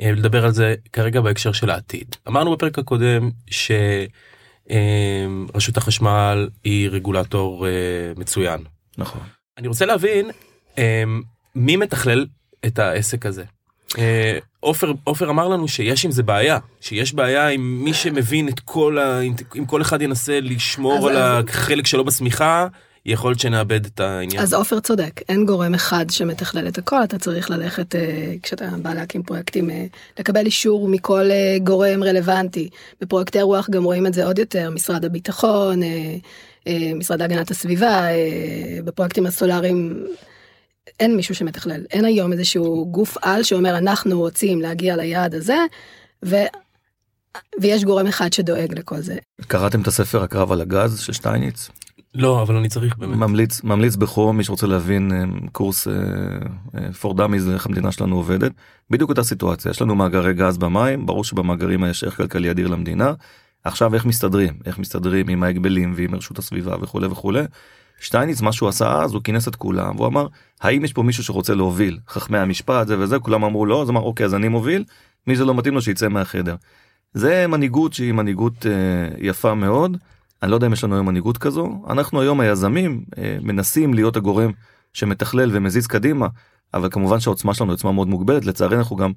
אה, 0.00 0.12
לדבר 0.12 0.44
על 0.44 0.52
זה 0.52 0.74
כרגע 0.92 1.20
בהקשר 1.20 1.52
של 1.52 1.70
העתיד. 1.70 2.16
אמרנו 2.28 2.52
בפרק 2.52 2.78
הקודם 2.78 3.30
שרשות 3.46 3.96
אה, 5.76 5.82
החשמל 5.82 6.48
היא 6.64 6.88
רגולטור 6.88 7.66
אה, 7.66 7.72
מצוין. 8.16 8.64
נכון. 8.98 9.20
אני 9.58 9.68
רוצה 9.68 9.86
להבין 9.86 10.30
מי 11.54 11.76
מתכלל 11.76 12.26
את 12.66 12.78
העסק 12.78 13.26
הזה 13.26 13.44
עופר 14.60 14.92
עופר 15.04 15.30
אמר 15.30 15.48
לנו 15.48 15.68
שיש 15.68 16.04
עם 16.04 16.10
זה 16.10 16.22
בעיה 16.22 16.58
שיש 16.80 17.14
בעיה 17.14 17.48
עם 17.48 17.84
מי 17.84 17.94
שמבין 17.94 18.48
את 18.48 18.60
כל 18.60 18.98
ה... 18.98 19.20
אם 19.56 19.64
כל 19.66 19.82
אחד 19.82 20.02
ינסה 20.02 20.40
לשמור 20.40 21.08
על. 21.08 21.16
החלק 21.16 21.86
שלו 21.86 22.04
בשמיכה 22.04 22.66
יכול 23.06 23.30
להיות 23.30 23.40
שנאבד 23.40 23.86
את 23.86 24.00
העניין. 24.00 24.42
אז 24.42 24.54
עופר 24.54 24.80
צודק 24.80 25.20
אין 25.28 25.46
גורם 25.46 25.74
אחד 25.74 26.10
שמתכלל 26.10 26.68
את 26.68 26.78
הכל 26.78 27.04
אתה 27.04 27.18
צריך 27.18 27.50
ללכת 27.50 27.94
אה, 27.94 28.34
כשאתה 28.42 28.68
בא 28.82 28.94
להקים 28.94 29.22
פרויקטים 29.22 29.70
אה, 29.70 29.84
לקבל 30.18 30.46
אישור 30.46 30.88
מכל 30.88 31.24
גורם 31.62 32.02
רלוונטי 32.02 32.68
בפרויקטי 33.00 33.42
רוח 33.42 33.70
גם 33.70 33.84
רואים 33.84 34.06
את 34.06 34.14
זה 34.14 34.26
עוד 34.26 34.38
יותר 34.38 34.70
משרד 34.70 35.04
הביטחון 35.04 35.80
משרד 36.94 37.22
הגנת 37.22 37.50
הסביבה 37.50 38.02
בפרויקטים 38.84 39.26
הסולאריים. 39.26 40.06
אין 41.00 41.16
מישהו 41.16 41.34
שמתכלל 41.34 41.84
אין 41.90 42.04
היום 42.04 42.32
איזשהו 42.32 42.86
גוף 42.90 43.16
על 43.22 43.42
שאומר 43.42 43.78
אנחנו 43.78 44.18
רוצים 44.18 44.60
להגיע 44.60 44.96
ליעד 44.96 45.34
הזה 45.34 45.58
ו... 46.24 46.36
ויש 47.60 47.84
גורם 47.84 48.06
אחד 48.06 48.32
שדואג 48.32 48.78
לכל 48.78 49.00
זה. 49.00 49.16
קראתם 49.46 49.82
את 49.82 49.86
הספר 49.86 50.22
הקרב 50.22 50.52
על 50.52 50.60
הגז 50.60 51.00
של 51.00 51.12
שטייניץ? 51.12 51.70
לא 52.14 52.42
אבל 52.42 52.56
אני 52.56 52.68
צריך 52.68 52.98
באמת. 52.98 53.16
ממליץ 53.16 53.64
ממליץ 53.64 53.96
בחום 53.96 54.36
מי 54.36 54.44
שרוצה 54.44 54.66
להבין 54.66 55.12
אה, 55.12 55.48
קורס 55.52 55.88
פורדמי 57.00 57.40
זה 57.40 57.54
איך 57.54 57.66
המדינה 57.66 57.92
שלנו 57.92 58.16
עובדת 58.16 58.52
בדיוק 58.90 59.10
אותה 59.10 59.22
סיטואציה 59.22 59.70
יש 59.70 59.82
לנו 59.82 59.94
מאגרי 59.94 60.34
גז 60.34 60.58
במים 60.58 61.06
ברור 61.06 61.24
שבמאגרים 61.24 61.84
יש 61.84 62.04
ערך 62.04 62.16
כלכלי 62.16 62.50
אדיר 62.50 62.66
למדינה 62.66 63.12
עכשיו 63.64 63.94
איך 63.94 64.04
מסתדרים 64.04 64.54
איך 64.66 64.78
מסתדרים 64.78 65.28
עם 65.28 65.42
ההגבלים 65.42 65.92
ועם 65.96 66.14
רשות 66.14 66.38
הסביבה 66.38 66.76
וכולי 66.80 67.06
וכולי 67.06 67.42
שטייניץ 68.00 68.40
מה 68.40 68.52
שהוא 68.52 68.68
עשה 68.68 69.02
אז 69.02 69.14
הוא 69.14 69.22
כינס 69.24 69.48
את 69.48 69.56
כולם 69.56 69.96
והוא 69.96 70.06
אמר 70.06 70.26
האם 70.60 70.84
יש 70.84 70.92
פה 70.92 71.02
מישהו 71.02 71.24
שרוצה 71.24 71.54
להוביל? 71.54 71.98
חכמי 72.08 72.38
המשפט 72.38 72.86
זה 72.86 72.98
וזה 72.98 73.18
כולם 73.18 73.44
אמרו 73.44 73.66
לא 73.66 73.82
אז 73.82 73.90
אמר 73.90 74.00
אוקיי 74.00 74.26
אז 74.26 74.34
אני 74.34 74.48
מוביל 74.48 74.84
מי 75.26 75.36
שלא 75.36 75.54
מתאים 75.54 75.74
לו 75.74 75.82
שיצא 75.82 76.08
מהחדר. 76.08 76.56
זה 77.14 77.46
מנהיגות 77.46 77.92
שהיא 77.92 78.12
מנהיגות 78.12 78.66
אה, 78.66 78.72
יפה 79.18 79.54
מאוד. 79.54 79.96
אני 80.42 80.50
לא 80.50 80.56
יודע 80.56 80.66
אם 80.66 80.72
יש 80.72 80.84
לנו 80.84 80.94
היום 80.94 81.06
מנהיגות 81.06 81.38
כזו. 81.38 81.82
אנחנו 81.90 82.20
היום 82.20 82.40
היזמים 82.40 83.04
אה, 83.18 83.36
מנסים 83.42 83.94
להיות 83.94 84.16
הגורם 84.16 84.50
שמתכלל 84.92 85.50
ומזיז 85.52 85.86
קדימה 85.86 86.26
אבל 86.74 86.88
כמובן 86.90 87.20
שהעוצמה 87.20 87.54
שלנו 87.54 87.72
עוצמה 87.72 87.92
מאוד 87.92 88.08
מוגבלת. 88.08 88.44
לצערי 88.44 88.76
אנחנו 88.76 88.96
גם 88.96 89.12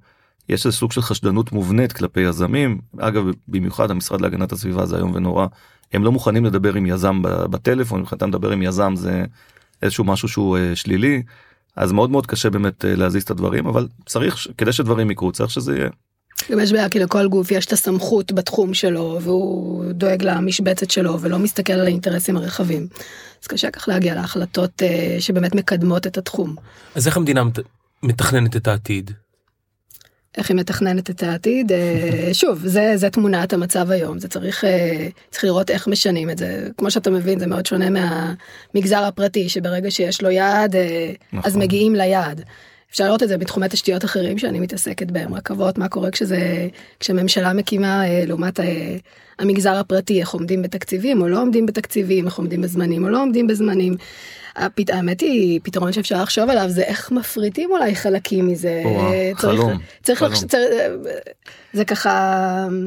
יש 0.49 0.65
איזה 0.65 0.77
סוג 0.77 0.91
של 0.91 1.01
חשדנות 1.01 1.51
מובנית 1.51 1.93
כלפי 1.93 2.21
יזמים 2.21 2.79
אגב 2.99 3.23
במיוחד 3.47 3.91
המשרד 3.91 4.21
להגנת 4.21 4.51
הסביבה 4.51 4.85
זה 4.85 4.97
איום 4.97 5.11
ונורא 5.15 5.47
הם 5.93 6.03
לא 6.03 6.11
מוכנים 6.11 6.45
לדבר 6.45 6.73
עם 6.73 6.85
יזם 6.85 7.21
בטלפון, 7.23 8.01
מבחינתם 8.01 8.29
לדבר 8.29 8.51
עם 8.51 8.61
יזם 8.61 8.93
זה 8.95 9.25
איזשהו 9.81 10.03
משהו 10.03 10.27
שהוא 10.27 10.57
אה, 10.57 10.75
שלילי, 10.75 11.23
אז 11.75 11.91
מאוד 11.91 12.09
מאוד 12.09 12.25
קשה 12.27 12.49
באמת 12.49 12.85
אה, 12.85 12.95
להזיז 12.95 13.23
את 13.23 13.31
הדברים, 13.31 13.67
אבל 13.67 13.87
צריך, 14.05 14.47
כדי 14.57 14.73
שדברים 14.73 15.11
יקרו, 15.11 15.31
צריך 15.31 15.51
שזה 15.51 15.77
יהיה. 15.77 15.89
גם 16.51 16.59
יש 16.59 16.71
בעיה 16.71 16.89
כי 16.89 16.99
לכל 16.99 17.27
גוף 17.27 17.51
יש 17.51 17.65
את 17.65 17.73
הסמכות 17.73 18.31
בתחום 18.31 18.73
שלו 18.73 19.19
והוא 19.21 19.85
דואג 19.91 20.23
למשבצת 20.23 20.91
שלו 20.91 21.21
ולא 21.21 21.39
מסתכל 21.39 21.73
על 21.73 21.85
האינטרסים 21.85 22.37
הרחבים. 22.37 22.87
אז 23.41 23.47
קשה 23.47 23.71
כך 23.71 23.87
להגיע 23.87 24.15
להחלטות 24.15 24.83
אה, 24.83 25.15
שבאמת 25.19 25.55
מקדמות 25.55 26.07
את 26.07 26.17
התחום. 26.17 26.55
אז 26.95 27.07
איך 27.07 27.17
המדינה 27.17 27.43
מתכננת 28.03 28.55
את 28.55 28.67
העתיד? 28.67 29.11
איך 30.37 30.49
היא 30.49 30.57
מתכננת 30.57 31.09
את 31.09 31.23
העתיד 31.23 31.71
אה, 31.71 32.29
שוב 32.33 32.67
זה 32.67 32.91
זה 32.95 33.09
תמונת 33.09 33.53
המצב 33.53 33.91
היום 33.91 34.19
זה 34.19 34.27
צריך 34.27 34.65
אה, 34.65 35.07
צריך 35.31 35.43
לראות 35.43 35.69
איך 35.69 35.87
משנים 35.87 36.29
את 36.29 36.37
זה 36.37 36.67
כמו 36.77 36.91
שאתה 36.91 37.09
מבין 37.09 37.39
זה 37.39 37.47
מאוד 37.47 37.65
שונה 37.65 37.89
מהמגזר 37.89 39.03
הפרטי 39.03 39.49
שברגע 39.49 39.91
שיש 39.91 40.21
לו 40.21 40.29
יעד 40.29 40.75
אה, 40.75 41.11
נכון. 41.33 41.51
אז 41.51 41.57
מגיעים 41.57 41.95
ליעד. 41.95 42.41
אפשר 42.91 43.03
לראות 43.03 43.23
את 43.23 43.27
זה 43.27 43.37
בתחומי 43.37 43.67
תשתיות 43.69 44.05
אחרים 44.05 44.37
שאני 44.37 44.59
מתעסקת 44.59 45.11
בהם 45.11 45.33
רכבות 45.33 45.77
מה 45.77 45.87
קורה 45.87 46.11
כשזה 46.11 46.67
כשממשלה 46.99 47.53
מקימה 47.53 48.03
לעומת 48.27 48.59
המגזר 49.39 49.75
הפרטי 49.75 50.19
איך 50.19 50.29
עומדים 50.29 50.61
בתקציבים 50.61 51.21
או 51.21 51.27
לא 51.27 51.41
עומדים 51.41 51.65
בתקציבים 51.65 52.25
איך 52.25 52.35
עומדים 52.37 52.61
בזמנים 52.61 53.03
או 53.03 53.09
לא 53.09 53.21
עומדים 53.21 53.47
בזמנים. 53.47 53.95
הפת- 54.55 54.89
האמת 54.89 55.21
היא 55.21 55.59
פתרון 55.63 55.91
שאפשר 55.93 56.21
לחשוב 56.21 56.49
עליו 56.49 56.65
זה 56.69 56.81
איך 56.81 57.11
מפריטים 57.11 57.69
אולי 57.71 57.95
חלקים 57.95 58.47
מזה. 58.47 58.81
וואו, 58.85 59.11
צריך- 59.37 59.55
חלום, 59.59 59.77
צריך 60.03 60.19
חלום. 60.19 60.31
לחש- 60.31 60.43
צריך- 60.43 60.69
זה 61.73 61.85
ככה 61.85 62.37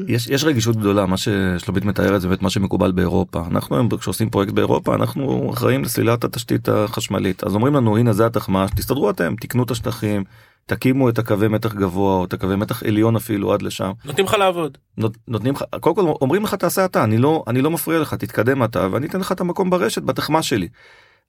יש, 0.07 0.27
יש 0.27 0.43
רגישות 0.43 0.75
גדולה 0.75 1.05
מה 1.05 1.15
ששלומית 1.17 1.85
מתארת 1.85 2.21
זה 2.21 2.27
באמת 2.27 2.41
מה 2.41 2.49
שמקובל 2.49 2.91
באירופה 2.91 3.43
אנחנו 3.51 3.75
היום 3.75 3.89
כשעושים 3.97 4.29
פרויקט 4.29 4.53
באירופה 4.53 4.95
אנחנו 4.95 5.49
אחראים 5.53 5.83
לסלילת 5.83 6.23
התשתית 6.23 6.69
החשמלית 6.69 7.43
אז 7.43 7.55
אומרים 7.55 7.73
לנו 7.73 7.97
הנה 7.97 8.13
זה 8.13 8.25
התחמ"ש 8.25 8.69
תסתדרו 8.75 9.09
אתם 9.09 9.35
תקנו 9.41 9.63
את 9.63 9.71
השטחים 9.71 10.23
תקימו 10.65 11.09
את 11.09 11.19
הקווי 11.19 11.47
מתח 11.47 11.73
גבוה 11.73 12.13
או 12.15 12.25
את 12.25 12.33
הקווי 12.33 12.55
מתח 12.55 12.83
עליון 12.83 13.15
אפילו 13.15 13.53
עד 13.53 13.61
לשם 13.61 13.91
נותנים 14.05 14.25
לך 14.27 14.33
לעבוד. 14.33 14.77
נות- 14.97 15.17
נותנים 15.27 15.53
לך 15.53 15.63
קודם 15.79 15.95
כל 15.95 16.01
אומרים 16.21 16.43
לך 16.43 16.53
תעשה 16.55 16.85
אתה 16.85 17.03
אני 17.03 17.17
לא 17.17 17.43
אני 17.47 17.61
לא 17.61 17.71
מפריע 17.71 17.99
לך 17.99 18.13
תתקדם 18.13 18.63
אתה 18.63 18.87
ואני 18.91 19.07
אתן 19.07 19.19
לך 19.19 19.31
את 19.31 19.41
המקום 19.41 19.69
ברשת 19.69 20.01
בתחמ"ש 20.03 20.49
שלי. 20.49 20.67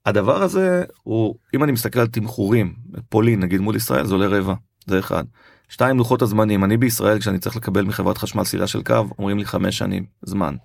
הדבר 0.05 0.43
הזה 0.43 0.83
הוא 1.03 1.35
אם 1.53 1.63
אני 1.63 1.71
מסתכל 1.71 1.99
על 1.99 2.07
תמחורים 2.07 2.73
פולין 3.09 3.39
נגיד 3.39 3.61
מול 3.61 3.75
ישראל 3.75 4.05
זה 4.05 4.13
עולה 4.13 4.27
רבע 4.27 4.53
זה 4.87 4.99
אחד. 4.99 5.23
שתיים 5.69 5.97
לוחות 5.97 6.21
הזמנים 6.21 6.63
אני 6.63 6.77
בישראל 6.77 7.19
כשאני 7.19 7.39
צריך 7.39 7.55
לקבל 7.55 7.85
מחברת 7.85 8.17
חשמל 8.17 8.43
סלילה 8.43 8.67
של 8.67 8.83
קו 8.83 9.03
אומרים 9.19 9.37
לי 9.37 9.45
חמש 9.45 9.77
שנים 9.77 10.05
זמן. 10.21 10.55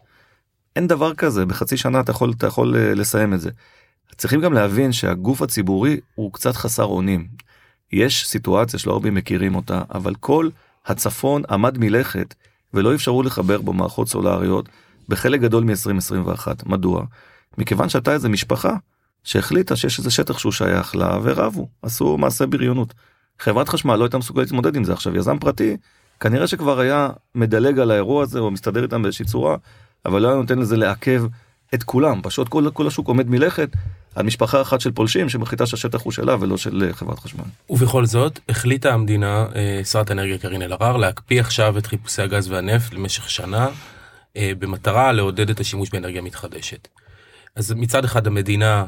אין 0.76 0.86
דבר 0.86 1.14
כזה 1.14 1.46
בחצי 1.46 1.76
שנה 1.76 2.00
אתה 2.00 2.10
יכול 2.10 2.32
אתה 2.36 2.46
יכול 2.46 2.76
אה, 2.76 2.94
לסיים 2.94 3.34
את 3.34 3.40
זה. 3.40 3.50
צריכים 4.16 4.40
גם 4.40 4.52
להבין 4.52 4.92
שהגוף 4.92 5.42
הציבורי 5.42 6.00
הוא 6.14 6.32
קצת 6.32 6.56
חסר 6.56 6.84
אונים. 6.84 7.28
יש 7.92 8.26
סיטואציה 8.26 8.78
שלא 8.78 8.92
הרבה 8.92 9.10
מכירים 9.10 9.54
אותה 9.54 9.82
אבל 9.94 10.14
כל 10.14 10.48
הצפון 10.86 11.42
עמד 11.50 11.78
מלכת 11.78 12.34
ולא 12.74 12.94
אפשרו 12.94 13.22
לחבר 13.22 13.60
בו 13.60 13.72
מערכות 13.72 14.08
סולריות 14.08 14.68
בחלק 15.08 15.40
גדול 15.40 15.64
מ-2021 15.64 16.48
מדוע? 16.66 17.04
מכיוון 17.58 17.88
שהייתה 17.88 18.12
איזה 18.12 18.28
משפחה 18.28 18.76
שהחליטה 19.24 19.76
שיש 19.76 19.98
איזה 19.98 20.10
שטח 20.10 20.38
שהוא 20.38 20.52
שייך 20.52 20.96
לה 20.96 21.18
ורבו 21.22 21.68
עשו 21.82 22.18
מעשה 22.18 22.46
בריונות. 22.46 22.94
חברת 23.38 23.68
חשמל 23.68 23.96
לא 23.96 24.04
הייתה 24.04 24.18
מסוגלת 24.18 24.46
להתמודד 24.46 24.76
עם 24.76 24.84
זה 24.84 24.92
עכשיו 24.92 25.16
יזם 25.16 25.38
פרטי 25.38 25.76
כנראה 26.20 26.46
שכבר 26.46 26.80
היה 26.80 27.08
מדלג 27.34 27.78
על 27.78 27.90
האירוע 27.90 28.22
הזה 28.22 28.38
או 28.38 28.50
מסתדר 28.50 28.82
איתם 28.82 29.02
באיזושהי 29.02 29.24
צורה 29.24 29.56
אבל 30.06 30.22
לא 30.22 30.28
היה 30.28 30.36
נותן 30.36 30.58
לזה 30.58 30.76
לעכב 30.76 31.24
את 31.74 31.82
כולם 31.82 32.20
פשוט 32.22 32.48
כל, 32.48 32.68
כל 32.72 32.86
השוק 32.86 33.08
עומד 33.08 33.28
מלכת 33.30 33.68
על 34.14 34.26
משפחה 34.26 34.62
אחת 34.62 34.80
של 34.80 34.92
פולשים 34.92 35.28
שמחליטה 35.28 35.66
שהשטח 35.66 36.02
הוא 36.02 36.12
שלה 36.12 36.36
ולא 36.40 36.56
של 36.56 36.84
אה, 36.88 36.92
חברת 36.92 37.18
חשמל. 37.18 37.44
ובכל 37.70 38.06
זאת 38.06 38.38
החליטה 38.48 38.92
המדינה, 38.92 39.46
אה, 39.54 39.80
שרת 39.84 40.10
האנרגיה 40.10 40.38
קארין 40.38 40.62
אלהרר, 40.62 40.96
להקפיא 40.96 41.40
עכשיו 41.40 41.78
את 41.78 41.86
חיפושי 41.86 42.22
הגז 42.22 42.50
והנפט 42.50 42.94
למשך 42.94 43.30
שנה, 43.30 43.68
אה, 44.36 44.52
במטרה 44.58 45.12
לעודד 45.12 45.50
את 45.50 45.60
השימוש 45.60 45.90
באנרגיה 45.90 46.22
מתחדשת. 46.22 46.88
אז 47.56 47.72
מצד 47.72 48.04
אחד 48.04 48.26
המדינה 48.26 48.84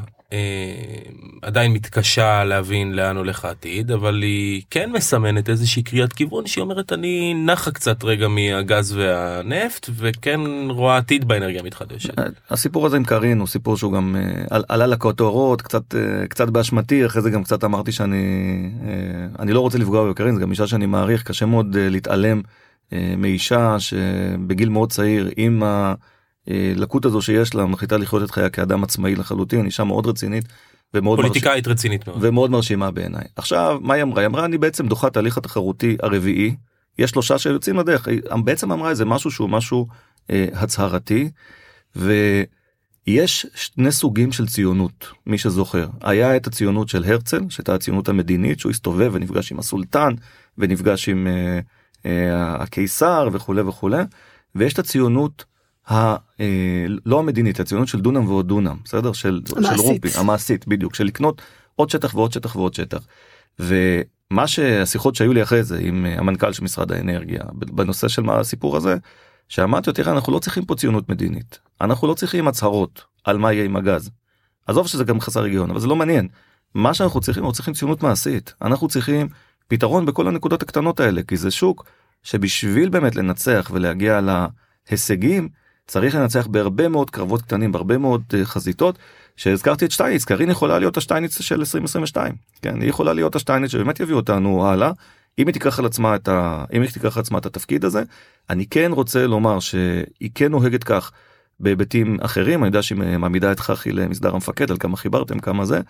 עדיין 1.43 1.73
מתקשה 1.73 2.45
להבין 2.45 2.93
לאן 2.93 3.17
הולך 3.17 3.45
העתיד, 3.45 3.91
אבל 3.91 4.23
היא 4.23 4.63
כן 4.71 4.91
מסמנת 4.93 5.49
איזושהי 5.49 5.83
קריאת 5.83 6.13
כיוון 6.13 6.47
שהיא 6.47 6.63
אומרת 6.63 6.93
אני 6.93 7.35
נחה 7.35 7.71
קצת 7.71 8.05
רגע 8.05 8.29
מהגז 8.29 8.93
והנפט 8.97 9.91
וכן 9.97 10.41
רואה 10.69 10.97
עתיד 10.97 11.29
באנרגיה 11.29 11.61
המתחדשת. 11.61 12.15
הסיפור 12.51 12.87
הזה 12.87 12.97
עם 12.97 13.05
קארין 13.05 13.39
הוא 13.39 13.47
סיפור 13.47 13.77
שהוא 13.77 13.93
גם 13.93 14.17
אה, 14.17 14.45
על- 14.51 14.65
עלה 14.69 14.87
לכותרות 14.87 15.63
קצת 15.63 15.95
אה, 15.95 16.27
קצת 16.29 16.49
באשמתי 16.49 17.07
אחרי 17.07 17.23
זה 17.23 17.31
גם 17.31 17.45
קצת 17.45 17.65
אמרתי 17.65 17.93
שאני 17.93 18.17
אה, 18.87 18.93
אני 19.39 19.53
לא 19.53 19.61
רוצה 19.61 19.79
לפגוע 19.79 20.11
בקארין 20.11 20.35
זה 20.35 20.41
גם 20.41 20.51
אישה 20.51 20.67
שאני 20.67 20.87
מעריך 20.87 21.23
קשה 21.23 21.47
מאוד 21.47 21.77
אה, 21.77 21.89
להתעלם 21.89 22.41
אה, 22.93 23.15
מאישה 23.19 23.77
שבגיל 23.79 24.69
מאוד 24.69 24.91
צעיר 24.93 25.31
עם 25.37 25.63
הלקות 26.49 27.05
הזו 27.05 27.23
שיש 27.23 27.55
לה 27.55 27.67
מחליטה 27.67 27.97
לחיות 27.97 28.23
את 28.23 28.31
חייה 28.31 28.51
כאדם 28.51 28.85
עצמאי 28.85 29.15
לחלוטין 29.15 29.67
אישה 29.67 29.85
מאוד 29.85 30.07
רצינית 30.07 30.45
ומאוד. 30.95 31.19
פוליטיקאית 31.19 31.69
רצינית 31.69 32.09
מאוד. 32.09 32.19
ומאוד 32.21 32.51
מרשימה 32.51 32.91
בעיניי. 32.91 33.25
עכשיו 33.37 33.79
מה 33.83 33.95
היא 33.95 34.03
אמרה? 34.03 34.21
היא 34.21 34.27
אמרה 34.27 34.45
אני 34.45 34.59
בעצם 34.59 34.89
דוחה 34.89 35.07
את 35.07 35.17
ההליך 35.17 35.39
התחרותי 35.39 35.97
הרביעי. 36.03 36.57
יש 36.99 37.11
שלושה 37.11 37.39
שיוצאים 37.39 37.77
לדרך. 37.77 38.09
היא 38.09 38.21
בעצם 38.45 38.73
אמרה 38.73 38.91
איזה 38.91 39.05
משהו 39.05 39.31
שהוא 39.31 39.51
משהו 39.51 39.87
אה, 40.31 40.47
הצהרתי. 40.53 41.31
ויש 41.97 43.47
שני 43.55 43.93
סוגים 43.93 44.33
של 44.33 44.47
ציונות 44.47 45.07
מי 45.27 45.39
שזוכר 45.39 45.89
היה 46.01 46.37
את 46.37 46.47
הציונות 46.47 46.89
של 46.89 47.05
הרצל 47.05 47.41
שהייתה 47.49 47.75
הציונות 47.75 48.09
המדינית 48.09 48.61
שהוא 48.61 48.71
הסתובב 48.71 49.11
ונפגש 49.15 49.53
עם 49.53 49.59
הסולטן 49.59 50.15
ונפגש 50.59 51.09
עם 51.09 51.27
אה, 51.27 51.61
אה, 52.07 52.63
הקיסר 52.63 53.29
וכולי 53.33 53.63
וכולי 53.63 54.03
ויש 54.55 54.73
את 54.73 54.79
הציונות. 54.79 55.52
ה, 55.91 56.17
אה, 56.41 56.87
לא 57.07 57.19
המדינית 57.19 57.61
הציונות 57.61 57.89
של 57.89 58.01
דונם 58.01 58.29
ועוד 58.29 58.49
דונם 58.49 58.77
בסדר 58.85 59.13
של, 59.13 59.41
של 59.49 59.57
המעשית. 59.57 59.79
רופי 59.81 60.19
המעשית 60.19 60.69
בדיוק 60.69 60.95
של 60.95 61.05
לקנות 61.05 61.43
עוד 61.77 61.91
שטח 61.91 62.15
ועוד 62.15 62.33
שטח 62.33 62.57
ועוד 62.57 62.75
שטח. 62.75 63.07
ומה 63.59 64.47
שהשיחות 64.47 65.15
שהיו 65.15 65.33
לי 65.33 65.43
אחרי 65.43 65.65
זה 65.65 65.79
עם 65.83 66.07
אה, 66.07 66.19
המנכ"ל 66.19 66.53
של 66.53 66.65
משרד 66.65 66.93
האנרגיה 66.93 67.43
בנושא 67.53 68.09
של 68.09 68.23
מה 68.23 68.41
הסיפור 68.41 68.77
הזה 68.77 68.97
שאמרתי 69.49 69.91
לו 69.91 69.95
תראה 69.95 70.13
אנחנו 70.13 70.33
לא 70.33 70.39
צריכים 70.39 70.65
פה 70.65 70.75
ציונות 70.75 71.09
מדינית 71.09 71.59
אנחנו 71.81 72.09
לא 72.09 72.15
צריכים 72.15 72.49
הצהרות 72.49 73.05
על 73.25 73.39
מה 73.39 73.53
יהיה 73.53 73.65
עם 73.65 73.77
הגז. 73.77 74.11
עזוב 74.67 74.87
שזה 74.87 75.05
גם 75.05 75.21
חסר 75.21 75.43
היגיון 75.43 75.71
אבל 75.71 75.81
זה 75.81 75.87
לא 75.87 75.97
מעניין. 75.97 76.29
מה 76.75 76.95
שאנחנו 76.95 77.21
צריכים 77.21 77.43
אנחנו 77.43 77.55
צריכים 77.55 77.75
ציונות 77.75 78.03
מעשית 78.03 78.55
אנחנו 78.63 78.89
צריכים 78.89 79.29
פתרון 79.69 80.07
בכל 80.07 80.29
הנקודות 80.29 80.63
הקטנות 80.63 81.01
האלה 81.01 81.23
כי 81.23 81.37
זה 81.37 81.51
שוק 81.51 81.85
שבשביל 82.23 82.89
באמת 82.89 83.17
לנצח 83.17 83.71
ולהגיע 83.75 84.21
להישגים 84.91 85.49
צריך 85.87 86.15
לנצח 86.15 86.47
בהרבה 86.47 86.89
מאוד 86.89 87.11
קרבות 87.11 87.43
קטנים 87.43 87.73
בהרבה 87.73 87.99
מאוד 87.99 88.23
אה, 88.35 88.45
חזיתות 88.45 88.99
שהזכרתי 89.37 89.85
את 89.85 89.91
שטייניץ 89.91 90.25
קרין 90.25 90.51
יכולה 90.51 90.79
להיות 90.79 90.97
השטייניץ 90.97 91.41
של 91.41 91.61
2022 91.61 92.35
כן 92.63 92.81
היא 92.81 92.89
יכולה 92.89 93.13
להיות 93.13 93.37
השטייניץ 93.37 93.71
שבאמת 93.71 94.01
יביא 94.01 94.15
אותנו 94.15 94.67
הלאה. 94.67 94.91
אם 95.39 95.47
היא 95.47 95.53
תיקח 95.53 95.79
על 95.79 95.87
עצמה 95.87 96.15
את 96.15 96.29
ה... 96.29 96.65
אם 96.73 96.83
היא 96.83 96.91
תיקח 96.91 97.17
על 97.17 97.21
עצמה 97.21 97.39
את 97.39 97.47
התפקיד 97.47 97.85
הזה 97.85 98.03
אני 98.51 98.67
כן 98.67 98.91
רוצה 98.93 99.27
לומר 99.27 99.61
שהיא 99.61 100.31
כן 100.35 100.51
נוהגת 100.51 100.85
כך 100.85 101.13
בהיבטים 101.61 102.17
אחרים. 102.21 102.61
אני 102.61 102.69
יודע 102.69 102.83
שהיא 102.83 102.99
מעמידה 102.99 103.53
את 103.53 103.61
חח"י 103.61 103.93
למסדר 103.93 104.35
המפקד 104.35 104.71
על 104.71 104.77
כמה 104.77 104.97
חיברתם 104.97 105.39
כמה 105.39 105.65
זה 105.65 105.81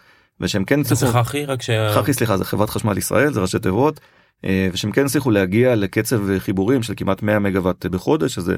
ושהם 0.40 0.64
כן 0.64 0.84
זה 0.84 0.94
הצליחו 0.94 1.12
חכי? 1.12 1.44
רק 1.44 1.62
ש... 1.62 1.70
חח"י 1.94 2.12
סליחה 2.12 2.36
זה 2.36 2.44
חברת 2.44 2.70
חשמל 2.70 2.98
ישראל 2.98 3.32
זה 3.32 3.40
ראשי 3.40 3.58
תיבות 3.58 4.00
אה, 4.44 4.68
ושהם 4.72 4.92
כן 4.92 5.04
הצליחו 5.04 5.30
להגיע 5.30 5.74
לקצב 5.74 6.38
חיבורים 6.38 6.82
של 6.82 6.94
כמעט 6.96 7.22
100 7.22 7.38
מגוואט 7.38 7.86
בחודש 7.86 8.34
שזה 8.34 8.56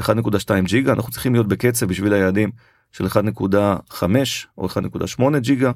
1.2 0.00 0.04
ג'יגה 0.64 0.92
אנחנו 0.92 1.12
צריכים 1.12 1.32
להיות 1.32 1.48
בקצב 1.48 1.86
בשביל 1.86 2.12
היעדים 2.12 2.50
של 2.92 3.06
1.5 3.06 4.02
או 4.58 4.66
1.8 4.68 5.38
ג'יגה 5.38 5.72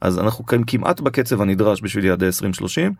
אז 0.00 0.18
אנחנו 0.18 0.46
כאן 0.46 0.62
כמעט 0.66 1.00
בקצב 1.00 1.40
הנדרש 1.42 1.82
בשביל 1.82 2.04
יעדי 2.04 2.26
2030 2.26 2.92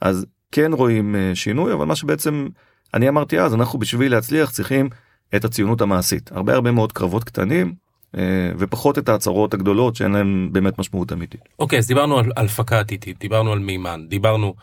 אז 0.00 0.26
כן 0.52 0.72
רואים 0.72 1.16
אה, 1.16 1.30
שינוי 1.34 1.72
אבל 1.72 1.86
מה 1.86 1.96
שבעצם 1.96 2.48
אני 2.94 3.08
אמרתי 3.08 3.40
אז 3.40 3.54
אנחנו 3.54 3.78
בשביל 3.78 4.12
להצליח 4.12 4.50
צריכים 4.50 4.88
את 5.36 5.44
הציונות 5.44 5.80
המעשית 5.80 6.32
הרבה 6.32 6.54
הרבה 6.54 6.70
מאוד 6.70 6.92
קרבות 6.92 7.24
קטנים 7.24 7.74
אה, 8.16 8.52
ופחות 8.58 8.98
את 8.98 9.08
ההצהרות 9.08 9.54
הגדולות 9.54 9.96
שאין 9.96 10.12
להם 10.12 10.48
באמת 10.52 10.78
משמעות 10.78 11.12
אמיתית. 11.12 11.40
אוקיי 11.58 11.78
אז 11.78 11.86
דיברנו 11.86 12.18
על 12.18 12.46
הפקה 12.46 12.80
עתידית 12.80 13.18
דיברנו 13.18 13.52
על 13.52 13.58
מימן 13.58 14.04
דיברנו 14.08 14.54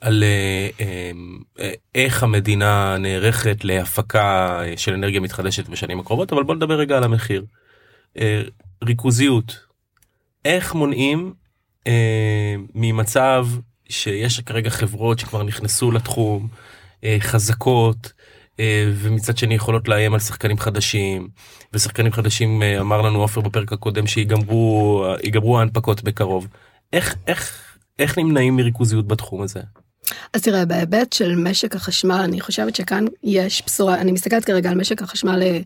על 0.00 0.24
אה, 0.24 0.68
אה, 0.80 1.10
אה, 1.60 1.72
איך 1.94 2.22
המדינה 2.22 2.96
נערכת 2.98 3.64
להפקה 3.64 4.60
של 4.76 4.92
אנרגיה 4.94 5.20
מתחדשת 5.20 5.68
בשנים 5.68 6.00
הקרובות 6.00 6.32
אבל 6.32 6.42
בוא 6.42 6.54
נדבר 6.54 6.78
רגע 6.78 6.96
על 6.96 7.04
המחיר. 7.04 7.44
ריכוזיות 8.84 9.66
איך 10.44 10.74
מונעים 10.74 11.34
ממצב 12.74 13.46
שיש 13.88 14.40
כרגע 14.40 14.70
חברות 14.70 15.18
שכבר 15.18 15.42
נכנסו 15.42 15.90
לתחום 15.90 16.48
חזקות 17.18 18.12
ומצד 18.92 19.36
שני 19.36 19.54
יכולות 19.54 19.88
לאיים 19.88 20.14
על 20.14 20.20
שחקנים 20.20 20.58
חדשים 20.58 21.28
ושחקנים 21.72 22.12
חדשים 22.12 22.62
אמר 22.62 23.02
לנו 23.02 23.20
עופר 23.20 23.40
בפרק 23.40 23.72
הקודם 23.72 24.06
שיגמרו 24.06 25.58
ההנפקות 25.58 26.02
בקרוב 26.02 26.48
איך 26.92 27.14
איך 27.26 27.66
איך 27.98 28.18
נמנעים 28.18 28.56
מריכוזיות 28.56 29.06
בתחום 29.06 29.42
הזה. 29.42 29.60
אז 30.32 30.42
תראה 30.42 30.64
בהיבט 30.64 31.12
של 31.12 31.34
משק 31.34 31.76
החשמל 31.76 32.20
אני 32.24 32.40
חושבת 32.40 32.76
שכאן 32.76 33.04
יש 33.22 33.62
בשורה 33.66 33.94
אני 33.94 34.12
מסתכלת 34.12 34.44
כרגע 34.44 34.70
על 34.70 34.74
משק 34.74 35.02
החשמל 35.02 35.42
אה, 35.42 35.58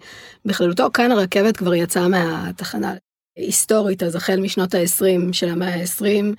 בכללותו 0.45 0.87
כאן 0.95 1.13
הרכבת 1.13 1.57
כבר 1.57 1.75
יצאה 1.75 2.09
מהתחנה 2.09 2.95
היסטורית 3.37 4.03
אז 4.03 4.15
החל 4.15 4.41
משנות 4.41 4.75
ה-20 4.75 5.33
של 5.33 5.49
המאה 5.49 5.75
ה-20 5.75 6.35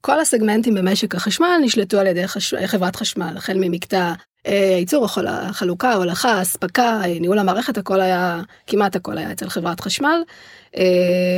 כל 0.00 0.20
הסגמנטים 0.20 0.74
במשק 0.74 1.14
החשמל 1.14 1.58
נשלטו 1.62 1.98
על 1.98 2.06
ידי 2.06 2.28
חש... 2.28 2.54
חברת 2.54 2.96
חשמל 2.96 3.34
החל 3.36 3.56
ממקטע 3.60 4.12
אה, 4.46 4.76
ייצור 4.78 5.04
החול- 5.04 5.26
החלוקה 5.26 5.92
הולכה 5.92 6.42
אספקה 6.42 7.00
אה, 7.04 7.18
ניהול 7.20 7.38
המערכת 7.38 7.78
הכל 7.78 8.00
היה 8.00 8.42
כמעט 8.66 8.96
הכל 8.96 9.18
היה 9.18 9.32
אצל 9.32 9.48
חברת 9.48 9.80
חשמל 9.80 10.22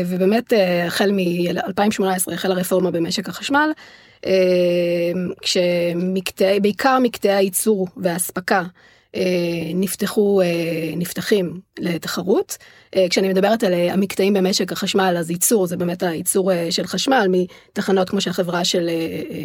ובאמת 0.06 0.52
החל 0.86 1.12
מ-2018 1.12 2.32
החלה 2.34 2.54
רפורמה 2.54 2.90
במשק 2.90 3.28
החשמל. 3.28 3.70
אה, 4.26 4.32
כשמקטעי 5.40 6.60
בעיקר 6.60 6.98
מקטעי 7.02 7.34
הייצור 7.34 7.88
והאספקה 7.96 8.62
נפתחו 9.74 10.40
נפתחים 10.96 11.60
לתחרות. 11.78 12.56
כשאני 13.10 13.28
מדברת 13.28 13.64
על 13.64 13.72
המקטעים 13.74 14.34
במשק 14.34 14.72
החשמל 14.72 15.16
אז 15.18 15.30
ייצור 15.30 15.66
זה 15.66 15.76
באמת 15.76 16.02
הייצור 16.02 16.50
של 16.70 16.86
חשמל 16.86 17.26
מתחנות 17.28 18.10
כמו 18.10 18.20
שהחברה 18.20 18.64
של 18.64 18.90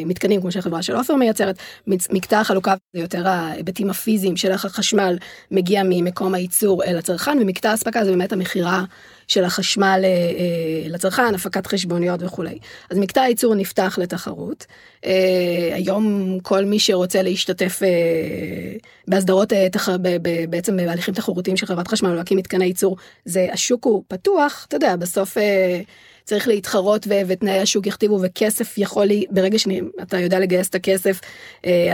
מתקנים 0.06 0.42
כמו 0.42 0.52
שהחברה 0.52 0.82
של 0.82 0.96
עופר 0.96 1.16
מייצרת. 1.16 1.56
מקטע 1.88 2.40
החלוקה 2.40 2.74
זה 2.94 3.02
יותר 3.02 3.28
ההיבטים 3.28 3.90
הפיזיים 3.90 4.38
של 4.38 4.52
איך 4.52 4.66
החשמל 4.66 5.18
מגיע 5.52 5.82
ממקום 5.86 6.34
הייצור 6.34 6.84
אל 6.84 6.98
הצרכן 6.98 7.38
ומקטע 7.42 7.72
האספקה 7.72 8.06
זה 8.06 8.12
באמת 8.12 8.34
המכירה 8.34 8.84
של 9.28 9.44
החשמל 9.44 10.02
אה, 10.04 10.08
אה, 10.08 10.90
לצרכן, 10.90 11.36
הפקת 11.36 11.68
חשבוניות 11.68 12.24
וכולי. 12.24 12.58
אז 12.90 12.98
מקטע 12.98 13.22
הייצור 13.22 13.56
נפתח 13.56 14.00
לתחרות. 14.02 14.66
אה, 15.06 15.70
היום 15.74 16.38
כל 16.42 16.66
מי 16.66 16.80
שרוצה 16.80 17.22
להשתתף 17.22 17.82
בהסדרות, 19.08 19.54
בעצם 20.50 20.78
בהליכים 20.78 21.14
תחרותיים 21.14 21.58
של 21.58 21.66
חברת 21.66 21.88
חשמל, 21.88 22.14
להקים 22.14 22.38
מתקני 22.38 22.66
ייצור, 22.66 22.98
זה 23.26 23.48
השוק 23.52 23.86
הוא 23.86 24.04
פתוח, 24.08 24.66
אתה 24.68 24.76
יודע, 24.76 24.96
בסוף... 24.96 25.38
צריך 26.26 26.48
להתחרות 26.48 27.08
ו- 27.10 27.22
ותנאי 27.28 27.60
השוק 27.60 27.88
יכתיבו 27.88 28.20
וכסף 28.24 28.78
יכול 28.78 29.06
לי 29.06 29.26
ברגע 29.30 29.60
שאתה 29.60 30.20
יודע 30.20 30.40
לגייס 30.40 30.70
את 30.70 30.76
הכסף 30.76 31.20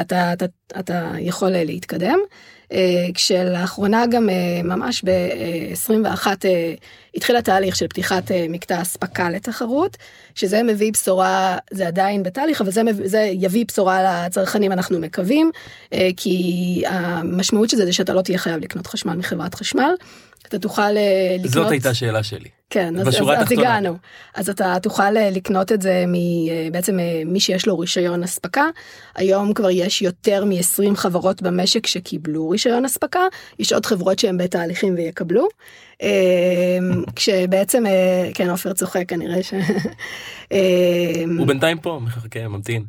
אתה, 0.02 0.34
אתה, 0.34 0.46
אתה 0.80 1.12
יכול 1.20 1.50
להתקדם. 1.50 2.20
אה, 2.74 3.08
כשלאחרונה 3.14 4.06
גם 4.12 4.30
אה, 4.30 4.36
ממש 4.64 5.04
ב-21 5.04 6.28
אה, 6.46 6.74
התחיל 7.16 7.36
התהליך 7.36 7.76
של 7.76 7.88
פתיחת 7.88 8.32
מקטע 8.50 8.82
אספקה 8.82 9.30
לתחרות, 9.30 9.98
שזה 10.36 10.64
מביא 10.64 10.92
בשורה, 10.92 11.58
זה 11.72 11.88
עדיין 11.88 12.24
בתהליך, 12.24 12.62
אבל 12.62 12.72
זה, 12.72 12.82
זה 13.04 13.30
יביא 13.34 13.66
בשורה 13.68 14.26
לצרכנים 14.26 14.72
אנחנו 14.72 15.00
מקווים, 15.00 15.52
כי 16.18 16.84
המשמעות 16.88 17.70
של 17.70 17.78
זה 17.78 17.86
זה 17.86 17.94
שאתה 17.94 18.14
לא 18.14 18.22
תהיה 18.22 18.38
חייב 18.38 18.62
לקנות 18.62 18.88
חשמל 18.88 19.14
מחברת 19.14 19.56
חשמל. 19.56 19.92
אתה 20.50 20.60
תוכל 20.60 20.82
אה, 20.82 21.36
לקנות... 21.38 21.52
זאת 21.52 21.72
הייתה 21.72 21.94
שאלה 21.94 22.24
שלי. 22.24 22.50
כן, 22.70 23.00
אז, 23.00 23.08
אז, 23.08 23.16
אז 23.38 23.52
הגענו. 23.52 23.98
אז 24.36 24.50
אתה 24.50 24.76
תוכל 24.84 25.18
אה, 25.18 25.30
לקנות 25.30 25.72
את 25.72 25.82
זה 25.82 26.04
מ, 26.08 26.16
אה, 26.16 26.68
בעצם 26.72 26.98
מי 27.26 27.40
שיש 27.40 27.68
לו 27.68 27.80
רישיון 27.80 28.24
אספקה. 28.24 28.66
היום 29.16 29.54
כבר 29.54 29.70
יש 29.70 30.02
יותר 30.02 30.46
מ-20 30.46 30.96
חברות 30.96 31.42
במשק 31.42 31.88
שקיבלו 31.88 32.50
רישיון 32.50 32.86
אספקה, 32.86 33.22
יש 33.60 33.74
עוד 33.74 33.86
חברות 33.86 34.20
שהן 34.20 34.38
בתהליכים 34.38 34.96
ויקבלו. 34.96 35.48
כשבעצם, 37.16 37.84
כן 38.34 38.50
עופר 38.50 38.74
צוחק 38.74 39.04
כנראה 39.08 39.44
ש... 39.44 39.54
הוא 41.38 41.48
בינתיים 41.48 41.78
פה, 41.78 42.00
מחכה, 42.04 42.48
ממתין. 42.48 42.84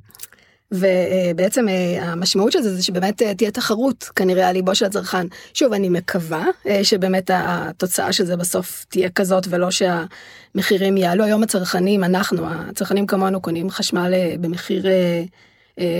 ובעצם 0.73 1.69
אה, 1.69 2.13
המשמעות 2.13 2.53
של 2.53 2.63
זה 2.63 2.77
זה 2.77 2.83
שבאמת 2.83 3.23
אה, 3.23 3.35
תהיה 3.35 3.51
תחרות 3.51 4.05
כנראה 4.17 4.49
על 4.49 4.53
ליבו 4.53 4.75
של 4.75 4.85
הצרכן. 4.85 5.27
שוב 5.55 5.73
אני 5.73 5.89
מקווה 5.89 6.45
אה, 6.67 6.85
שבאמת 6.85 7.31
התוצאה 7.35 8.13
של 8.13 8.25
זה 8.25 8.37
בסוף 8.37 8.85
תהיה 8.89 9.11
כזאת 9.11 9.47
ולא 9.51 9.69
שהמחירים 9.71 10.97
יעלו 10.97 11.25
היום 11.25 11.43
הצרכנים 11.43 12.05
אנחנו 12.05 12.47
הצרכנים 12.51 13.07
כמונו 13.07 13.41
קונים 13.41 13.71
חשמל 13.71 14.15
במחיר 14.41 14.87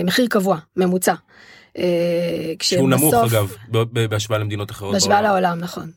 מחיר 0.03 0.27
קבוע 0.29 0.57
ממוצע. 0.77 1.13
שהוא 2.61 2.89
נמוך 2.89 3.13
אגב 3.13 3.53
בהשוואה 4.09 4.39
למדינות 4.39 4.71
אחרות. 4.71 4.93
בהשוואה 4.93 5.21
לעולם 5.21 5.59
נכון. 5.59 5.91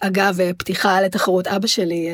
אגב 0.00 0.38
פתיחה 0.58 1.00
לתחרות 1.00 1.46
אבא 1.46 1.66
שלי 1.66 2.08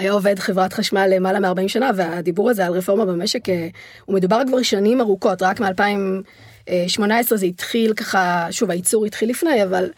היה 0.00 0.12
עובד 0.12 0.38
חברת 0.38 0.72
חשמל 0.72 1.06
למעלה 1.14 1.40
מ-40 1.40 1.68
שנה 1.68 1.90
והדיבור 1.96 2.50
הזה 2.50 2.66
על 2.66 2.72
רפורמה 2.72 3.04
במשק 3.04 3.48
אה, 3.48 3.68
הוא 4.04 4.16
מדובר 4.16 4.40
כבר 4.46 4.62
שנים 4.62 5.00
ארוכות 5.00 5.42
רק 5.42 5.60
מ-2018 5.60 7.36
זה 7.36 7.46
התחיל 7.46 7.94
ככה 7.94 8.46
שוב 8.50 8.70
הייצור 8.70 9.06
התחיל 9.06 9.30
לפני 9.30 9.64
אבל 9.64 9.90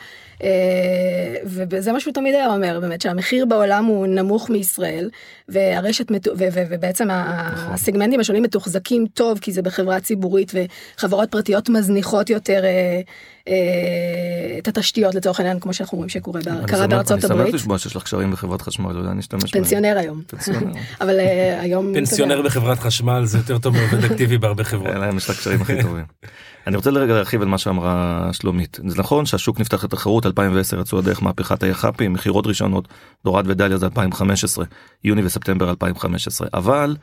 וזה 1.44 1.92
מה 1.92 2.00
שהוא 2.00 2.14
תמיד 2.14 2.34
היה 2.34 2.54
אומר 2.54 2.78
באמת 2.80 3.00
שהמחיר 3.00 3.46
בעולם 3.46 3.84
הוא 3.84 4.06
נמוך 4.06 4.50
מישראל 4.50 5.10
והרשת 5.48 6.06
ובעצם 6.36 7.04
נכון. 7.04 7.72
הסגמנטים 7.72 8.20
השונים 8.20 8.42
מתוחזקים 8.42 9.06
טוב 9.14 9.38
כי 9.38 9.52
זה 9.52 9.62
בחברה 9.62 10.00
ציבורית 10.00 10.52
וחברות 10.54 11.30
פרטיות 11.30 11.68
מזניחות 11.68 12.30
יותר 12.30 12.64
אה, 12.64 13.00
אה, 13.48 14.58
את 14.58 14.68
התשתיות 14.68 15.14
לצורך 15.14 15.40
העניין 15.40 15.60
כמו 15.60 15.74
שאנחנו 15.74 15.96
רואים 15.96 16.08
שקורה 16.08 16.40
קרה 16.66 16.86
בארצות 16.86 17.24
הברית. 17.24 17.40
אני 17.40 17.50
שמח 17.50 17.54
לשמוע 17.54 17.78
שיש 17.78 17.96
לך 17.96 18.02
קשרים 18.02 18.30
בחברת 18.30 18.62
חשמל 18.62 18.96
אולי 18.96 19.14
נשתמש 19.14 19.50
פנסיונר 19.50 19.98
היום. 19.98 20.22
אבל 21.00 21.20
היום 21.60 21.94
פנסיונר 21.94 22.42
בחברת 22.42 22.78
חשמל 22.78 23.24
זה 23.24 23.38
יותר 23.38 23.58
טוב 23.58 23.76
מעובד 23.76 24.04
אקטיבי 24.04 24.38
בהרבה 24.38 24.64
חברות. 24.64 24.94
יש 25.16 25.30
לך 25.30 25.38
קשרים 25.38 25.62
הכי 25.62 25.82
טובים. 25.82 26.04
אני 26.66 26.76
רוצה 26.76 26.90
לרגע 26.90 27.14
להרחיב 27.14 27.42
על 27.42 27.48
מה 27.48 27.58
שאמרה 27.58 28.28
שלומית. 28.32 28.78
זה 28.86 28.98
נכון 28.98 29.26
שהשוק 29.26 29.60
נפתח 29.60 29.84
לתחרות 29.84 30.26
2010 30.26 30.80
יצאו 30.80 30.98
הדרך 30.98 31.22
מהפכת 31.22 31.62
היח"פים 31.62 32.12
מכירות 32.12 32.46
ראשונות 32.46 32.88
דורד 33.24 33.44
ודליה 33.48 33.78
זה 33.78 33.86
2015 33.86 34.64
יוני 35.04 35.24
וספטמבר 35.24 35.70
2015 35.70 36.48
אבל 36.54 36.96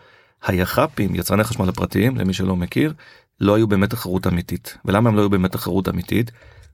היח"פים 0.43 1.15
יצרני 1.15 1.43
חשמל 1.43 1.69
הפרטיים 1.69 2.17
למי 2.17 2.33
שלא 2.33 2.55
מכיר 2.55 2.93
לא 3.41 3.55
היו 3.55 3.67
באמת 3.67 3.89
תחרות 3.89 4.27
אמיתית. 4.27 4.77
ולמה 4.85 5.09
הם 5.09 5.15
לא 5.15 5.21
היו 5.21 5.29
באמת 5.29 5.51
תחרות 5.51 5.89
אמיתית. 5.89 6.31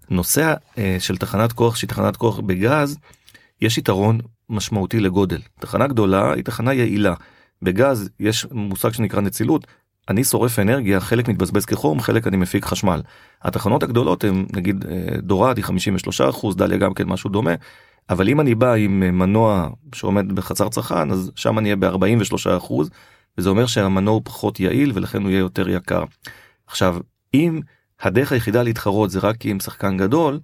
נושא 0.09 0.53
אה, 0.77 0.97
של 0.99 1.17
תחנת 1.17 1.51
כוח 1.53 1.75
שהיא 1.75 1.87
תחנת 1.87 2.17
כוח 2.17 2.39
בגז 2.39 2.97
יש 3.61 3.77
יתרון 3.77 4.19
משמעותי 4.49 4.99
לגודל. 4.99 5.41
תחנה 5.59 5.87
גדולה 5.87 6.33
היא 6.33 6.43
תחנה 6.43 6.73
יעילה. 6.73 7.13
בגז 7.61 8.09
יש 8.19 8.47
מושג 8.51 8.93
שנקרא 8.93 9.21
נצילות 9.21 9.67
אני 10.09 10.23
שורף 10.23 10.59
אנרגיה 10.59 10.99
חלק 10.99 11.27
מתבזבז 11.27 11.65
כחום 11.65 11.99
חלק 11.99 12.27
אני 12.27 12.37
מפיק 12.37 12.65
חשמל. 12.65 13.01
התחנות 13.41 13.83
הגדולות 13.83 14.23
הם 14.23 14.45
נגיד 14.53 14.85
אה, 14.85 15.17
דורד 15.21 15.57
היא 15.57 15.65
53 15.65 16.21
אחוז 16.21 16.55
דליה 16.55 16.77
גם 16.77 16.93
כן 16.93 17.07
משהו 17.07 17.29
דומה. 17.29 17.53
אבל 18.09 18.29
אם 18.29 18.41
אני 18.41 18.55
בא 18.55 18.73
עם 18.73 19.03
אה, 19.03 19.11
מנוע 19.11 19.69
שעומד 19.95 20.31
בחצר 20.31 20.69
צרכן 20.69 21.11
אז 21.11 21.31
שם 21.35 21.59
אני 21.59 21.73
אהיה 21.73 21.75
ב-43 21.75 22.57
אחוז 22.57 22.89
וזה 23.37 23.49
אומר 23.49 23.65
שהמנוע 23.65 24.13
הוא 24.13 24.21
פחות 24.25 24.59
יעיל 24.59 24.91
ולכן 24.95 25.21
הוא 25.21 25.29
יהיה 25.29 25.39
יותר 25.39 25.69
יקר. 25.69 26.03
עכשיו 26.67 26.97
אם 27.33 27.61
הדרך 28.01 28.31
היחידה 28.31 28.63
להתחרות 28.63 29.11
זה 29.11 29.19
רק 29.19 29.45
עם 29.45 29.59
שחקן 29.59 29.97
גדול 29.97 30.39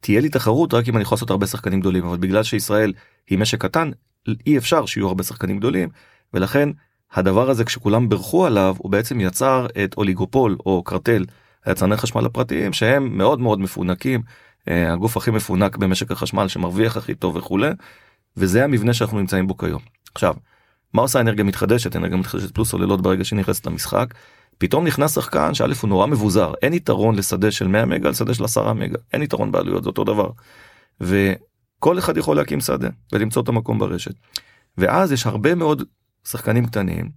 תהיה 0.00 0.20
לי 0.20 0.28
תחרות 0.28 0.74
רק 0.74 0.88
אם 0.88 0.96
אני 0.96 1.02
יכול 1.02 1.16
לעשות 1.16 1.30
הרבה 1.30 1.46
שחקנים 1.46 1.80
גדולים 1.80 2.06
אבל 2.06 2.16
בגלל 2.16 2.42
שישראל 2.42 2.92
היא 3.30 3.38
משק 3.38 3.62
קטן 3.62 3.90
אי 4.46 4.58
אפשר 4.58 4.86
שיהיו 4.86 5.08
הרבה 5.08 5.22
שחקנים 5.22 5.58
גדולים 5.58 5.88
ולכן 6.34 6.68
הדבר 7.14 7.50
הזה 7.50 7.64
כשכולם 7.64 8.08
בירכו 8.08 8.46
עליו 8.46 8.74
הוא 8.78 8.90
בעצם 8.90 9.20
יצר 9.20 9.66
את 9.84 9.94
אוליגופול 9.96 10.56
או 10.66 10.82
קרטל 10.82 11.24
היצרני 11.64 11.96
חשמל 11.96 12.26
הפרטיים 12.26 12.72
שהם 12.72 13.18
מאוד 13.18 13.40
מאוד 13.40 13.60
מפונקים 13.60 14.22
אה, 14.68 14.92
הגוף 14.92 15.16
הכי 15.16 15.30
מפונק 15.30 15.76
במשק 15.76 16.10
החשמל 16.10 16.48
שמרוויח 16.48 16.96
הכי 16.96 17.14
טוב 17.14 17.36
וכולי 17.36 17.70
וזה 18.36 18.64
המבנה 18.64 18.94
שאנחנו 18.94 19.18
נמצאים 19.18 19.46
בו 19.46 19.56
כיום. 19.56 19.82
עכשיו 20.14 20.34
מה 20.92 21.02
עושה 21.02 21.20
אנרגיה 21.20 21.44
מתחדשת 21.44 21.96
אנרגיה 21.96 22.16
מתחדשת 22.16 22.54
פלוס 22.54 22.70
סוללות 22.70 23.02
ברגע 23.02 23.24
שהיא 23.24 23.38
נכנסת 23.38 23.66
למשחק 23.66 24.14
פתאום 24.58 24.86
נכנס 24.86 25.14
שחקן 25.14 25.54
שא' 25.54 25.72
הוא 25.82 25.88
נורא 25.88 26.06
מבוזר 26.06 26.52
אין 26.62 26.72
יתרון 26.72 27.14
לשדה 27.14 27.50
של 27.50 27.66
100 27.66 27.84
מגה 27.84 28.08
על 28.08 28.14
שדה 28.14 28.34
של 28.34 28.44
10 28.44 28.72
מגה 28.72 28.98
אין 29.12 29.22
יתרון 29.22 29.52
בעלויות 29.52 29.82
זה 29.82 29.88
אותו 29.88 30.04
דבר. 30.04 30.30
וכל 31.00 31.98
אחד 31.98 32.16
יכול 32.16 32.36
להקים 32.36 32.60
שדה 32.60 32.88
ולמצוא 33.12 33.42
את 33.42 33.48
המקום 33.48 33.78
ברשת. 33.78 34.14
ואז 34.78 35.12
יש 35.12 35.26
הרבה 35.26 35.54
מאוד 35.54 35.82
שחקנים 36.28 36.66
קטנים 36.66 37.10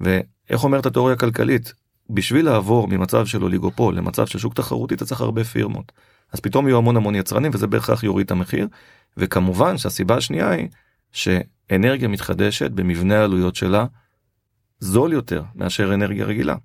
ואיך 0.00 0.64
אומרת 0.64 0.86
התיאוריה 0.86 1.14
הכלכלית? 1.14 1.72
בשביל 2.10 2.44
לעבור 2.44 2.88
ממצב 2.88 3.26
של 3.26 3.42
אוליגופול 3.42 3.96
למצב 3.96 4.26
של 4.26 4.38
שוק 4.38 4.54
תחרותי 4.54 4.94
אתה 4.94 5.04
צריך 5.04 5.20
הרבה 5.20 5.44
פירמות. 5.44 5.92
אז 6.32 6.40
פתאום 6.40 6.68
יהיו 6.68 6.78
המון 6.78 6.96
המון 6.96 7.14
יצרנים 7.14 7.50
וזה 7.54 7.66
בהכרח 7.66 8.02
יוריד 8.04 8.24
את 8.24 8.30
המחיר 8.30 8.68
וכמובן 9.16 9.78
שהסיבה 9.78 10.16
השנייה 10.16 10.50
היא 10.50 10.68
שאנרגיה 11.12 12.08
מתחדשת 12.08 12.70
במבנה 12.70 13.20
העלויות 13.20 13.56
שלה 13.56 13.84
זול 14.80 15.12
יותר 15.12 15.42
מאשר 15.54 15.94
אנרגיה 15.94 16.24
רגילה. 16.24 16.56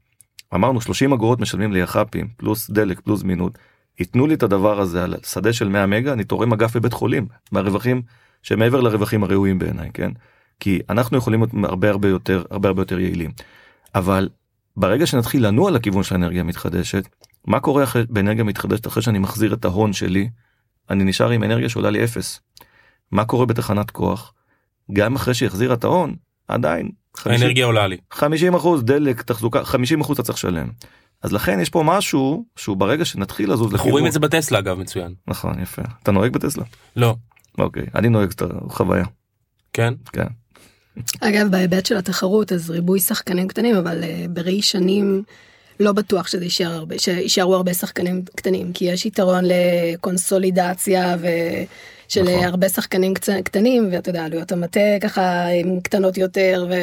אמרנו 0.53 0.81
30 0.81 1.13
אגורות 1.13 1.39
משלמים 1.39 1.73
ליח"פים 1.73 2.27
פלוס 2.37 2.69
דלק 2.69 2.99
פלוס 2.99 3.19
זמינות. 3.19 3.57
ייתנו 3.99 4.27
לי 4.27 4.33
את 4.33 4.43
הדבר 4.43 4.79
הזה 4.79 5.03
על 5.03 5.15
שדה 5.25 5.53
של 5.53 5.69
100 5.69 5.85
מגה 5.85 6.13
אני 6.13 6.23
תורם 6.23 6.53
אגף 6.53 6.75
בבית 6.75 6.93
חולים 6.93 7.27
מהרווחים 7.51 8.01
שמעבר 8.41 8.81
לרווחים 8.81 9.23
הראויים 9.23 9.59
בעיניי 9.59 9.89
כן 9.93 10.11
כי 10.59 10.79
אנחנו 10.89 11.17
יכולים 11.17 11.39
להיות 11.39 11.51
הרבה 11.63 11.89
הרבה 11.89 12.07
יותר 12.07 12.43
הרבה 12.49 12.69
הרבה 12.69 12.81
יותר 12.81 12.99
יעילים. 12.99 13.31
אבל 13.95 14.29
ברגע 14.77 15.05
שנתחיל 15.05 15.47
לנוע 15.47 15.71
לכיוון 15.71 16.03
של 16.03 16.15
האנרגיה 16.15 16.41
המתחדשת 16.41 17.07
מה 17.47 17.59
קורה 17.59 17.83
אחרי, 17.83 18.03
באנרגיה 18.09 18.43
מתחדשת 18.43 18.87
אחרי 18.87 19.03
שאני 19.03 19.19
מחזיר 19.19 19.53
את 19.53 19.65
ההון 19.65 19.93
שלי 19.93 20.29
אני 20.89 21.03
נשאר 21.03 21.29
עם 21.29 21.43
אנרגיה 21.43 21.69
שעולה 21.69 21.89
לי 21.89 22.03
אפס. 22.03 22.41
מה 23.11 23.25
קורה 23.25 23.45
בתחנת 23.45 23.91
כוח? 23.91 24.33
גם 24.93 25.15
אחרי 25.15 25.33
שהחזירה 25.33 25.73
את 25.73 25.83
ההון 25.83 26.15
עדיין 26.47 26.89
50, 27.17 27.41
האנרגיה 27.41 27.65
עולה 27.65 27.87
לי. 27.87 27.97
50 28.11 28.55
אחוז 28.55 28.83
דלק 28.83 29.21
תחזוקה 29.21 29.63
50 29.63 30.01
אחוז 30.01 30.19
אתה 30.19 30.23
צריך 30.23 30.37
לשלם. 30.37 30.69
אז 31.21 31.33
לכן 31.33 31.59
יש 31.59 31.69
פה 31.69 31.83
משהו 31.85 32.45
שהוא 32.55 32.77
ברגע 32.77 33.05
שנתחיל 33.05 33.53
לזוז 33.53 33.73
אנחנו 33.73 33.89
רואים 33.89 34.07
את 34.07 34.11
זה 34.11 34.19
בטסלה 34.19 34.59
אגב 34.59 34.79
מצוין. 34.79 35.13
נכון 35.27 35.59
יפה. 35.59 35.81
אתה 36.03 36.11
נוהג 36.11 36.33
בטסלה? 36.33 36.63
לא. 36.95 37.15
אוקיי 37.57 37.85
אני 37.95 38.09
נוהג 38.09 38.31
את 38.31 38.41
החוויה 38.41 39.05
כן? 39.73 39.93
כן 40.13 40.27
אגב 41.21 41.51
בהיבט 41.51 41.85
של 41.85 41.97
התחרות 41.97 42.51
אז 42.51 42.69
ריבוי 42.69 42.99
שחקנים 42.99 43.47
קטנים 43.47 43.75
אבל 43.75 44.03
uh, 44.03 44.27
בראי 44.29 44.61
שנים 44.61 45.23
לא 45.79 45.91
בטוח 45.91 46.27
שזה 46.27 46.43
יישאר 46.43 46.73
הרבה, 46.73 46.99
שיישארו 46.99 47.55
הרבה 47.55 47.73
שחקנים 47.73 48.23
קטנים, 48.35 48.73
כי 48.73 48.85
יש 48.85 49.05
יתרון 49.05 49.43
לקונסולידציה 49.45 51.15
ו... 51.19 51.27
של 52.07 52.23
נכון. 52.23 52.43
הרבה 52.43 52.69
שחקנים 52.69 53.13
קצ... 53.13 53.29
קטנים, 53.29 53.89
ואתה 53.91 54.09
יודע, 54.09 54.25
עלויות 54.25 54.51
המטה 54.51 54.79
ככה 55.01 55.47
הם 55.49 55.79
קטנות 55.79 56.17
יותר, 56.17 56.65
ו... 56.69 56.73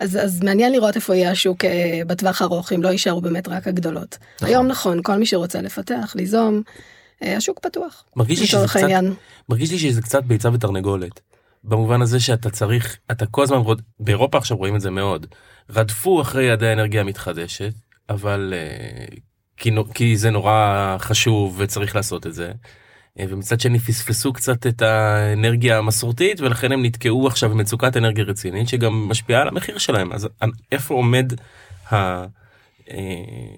אז, 0.00 0.16
אז 0.16 0.42
מעניין 0.42 0.72
לראות 0.72 0.96
איפה 0.96 1.16
יהיה 1.16 1.30
השוק 1.30 1.64
אה, 1.64 2.00
בטווח 2.06 2.42
ארוך, 2.42 2.72
אם 2.72 2.82
לא 2.82 2.88
יישארו 2.88 3.20
באמת 3.20 3.48
רק 3.48 3.68
הגדולות. 3.68 4.18
נכון. 4.36 4.48
היום 4.48 4.66
נכון, 4.66 5.00
כל 5.02 5.16
מי 5.16 5.26
שרוצה 5.26 5.62
לפתח, 5.62 6.12
ליזום, 6.16 6.62
אה, 7.22 7.36
השוק 7.36 7.58
פתוח. 7.58 8.04
מרגיש 8.16 8.40
לי 8.40 8.46
שזה 8.46 8.68
קצת, 8.68 8.88
מרגיש 9.48 9.70
לי 9.70 9.78
שזה 9.78 10.02
קצת 10.02 10.22
ביצה 10.24 10.50
ותרנגולת. 10.52 11.20
במובן 11.64 12.02
הזה 12.02 12.20
שאתה 12.20 12.50
צריך, 12.50 12.98
אתה 13.10 13.26
כל 13.26 13.42
הזמן, 13.42 13.58
באירופה 14.00 14.38
עכשיו 14.38 14.56
רואים 14.56 14.76
את 14.76 14.80
זה 14.80 14.90
מאוד, 14.90 15.26
רדפו 15.70 16.22
אחרי 16.22 16.44
יעדי 16.44 16.66
האנרגיה 16.66 17.00
המתחדשת, 17.00 17.72
אבל 18.08 18.54
uh, 18.54 19.14
כי, 19.56 19.70
כי 19.94 20.16
זה 20.16 20.30
נורא 20.30 20.96
חשוב 20.98 21.54
וצריך 21.58 21.96
לעשות 21.96 22.26
את 22.26 22.34
זה. 22.34 22.52
Uh, 23.18 23.22
ומצד 23.28 23.60
שני 23.60 23.78
פספסו 23.78 24.32
קצת 24.32 24.66
את 24.66 24.82
האנרגיה 24.82 25.78
המסורתית 25.78 26.40
ולכן 26.40 26.72
הם 26.72 26.84
נתקעו 26.84 27.26
עכשיו 27.26 27.50
במצוקת 27.50 27.96
אנרגיה 27.96 28.24
רצינית 28.24 28.68
שגם 28.68 29.08
משפיעה 29.08 29.42
על 29.42 29.48
המחיר 29.48 29.78
שלהם 29.78 30.12
אז 30.12 30.28
איפה 30.72 30.94
עומד. 30.94 31.32
ה... 31.92 32.24
אה, 32.90 32.96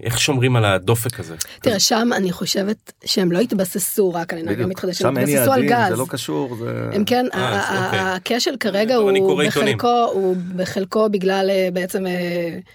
איך 0.03 0.19
שומרים 0.19 0.55
על 0.55 0.65
הדופק 0.65 1.19
הזה. 1.19 1.35
תראה 1.61 1.79
שם 1.79 2.09
אני 2.15 2.31
חושבת 2.31 2.93
שהם 3.05 3.31
לא 3.31 3.39
התבססו 3.39 4.13
רק 4.13 4.33
על 4.33 4.39
אנרגיה 4.39 4.65
מתחדשת, 4.65 5.05
הם 5.05 5.17
התבססו 5.17 5.51
על 5.51 5.65
גז. 5.65 5.89
זה 5.89 5.95
לא 5.95 6.05
קשור. 6.09 6.55
זה... 6.55 6.89
הם 6.93 7.05
כן, 7.05 7.25
אה, 7.33 7.85
אוקיי. 7.85 7.99
הכשל 7.99 8.55
כרגע 8.59 8.95
הוא 8.95 9.43
בחלקו, 9.47 10.09
הוא 10.13 10.35
בחלקו 10.55 11.09
בגלל 11.09 11.49
אה, 11.49 11.69
בעצם 11.73 12.05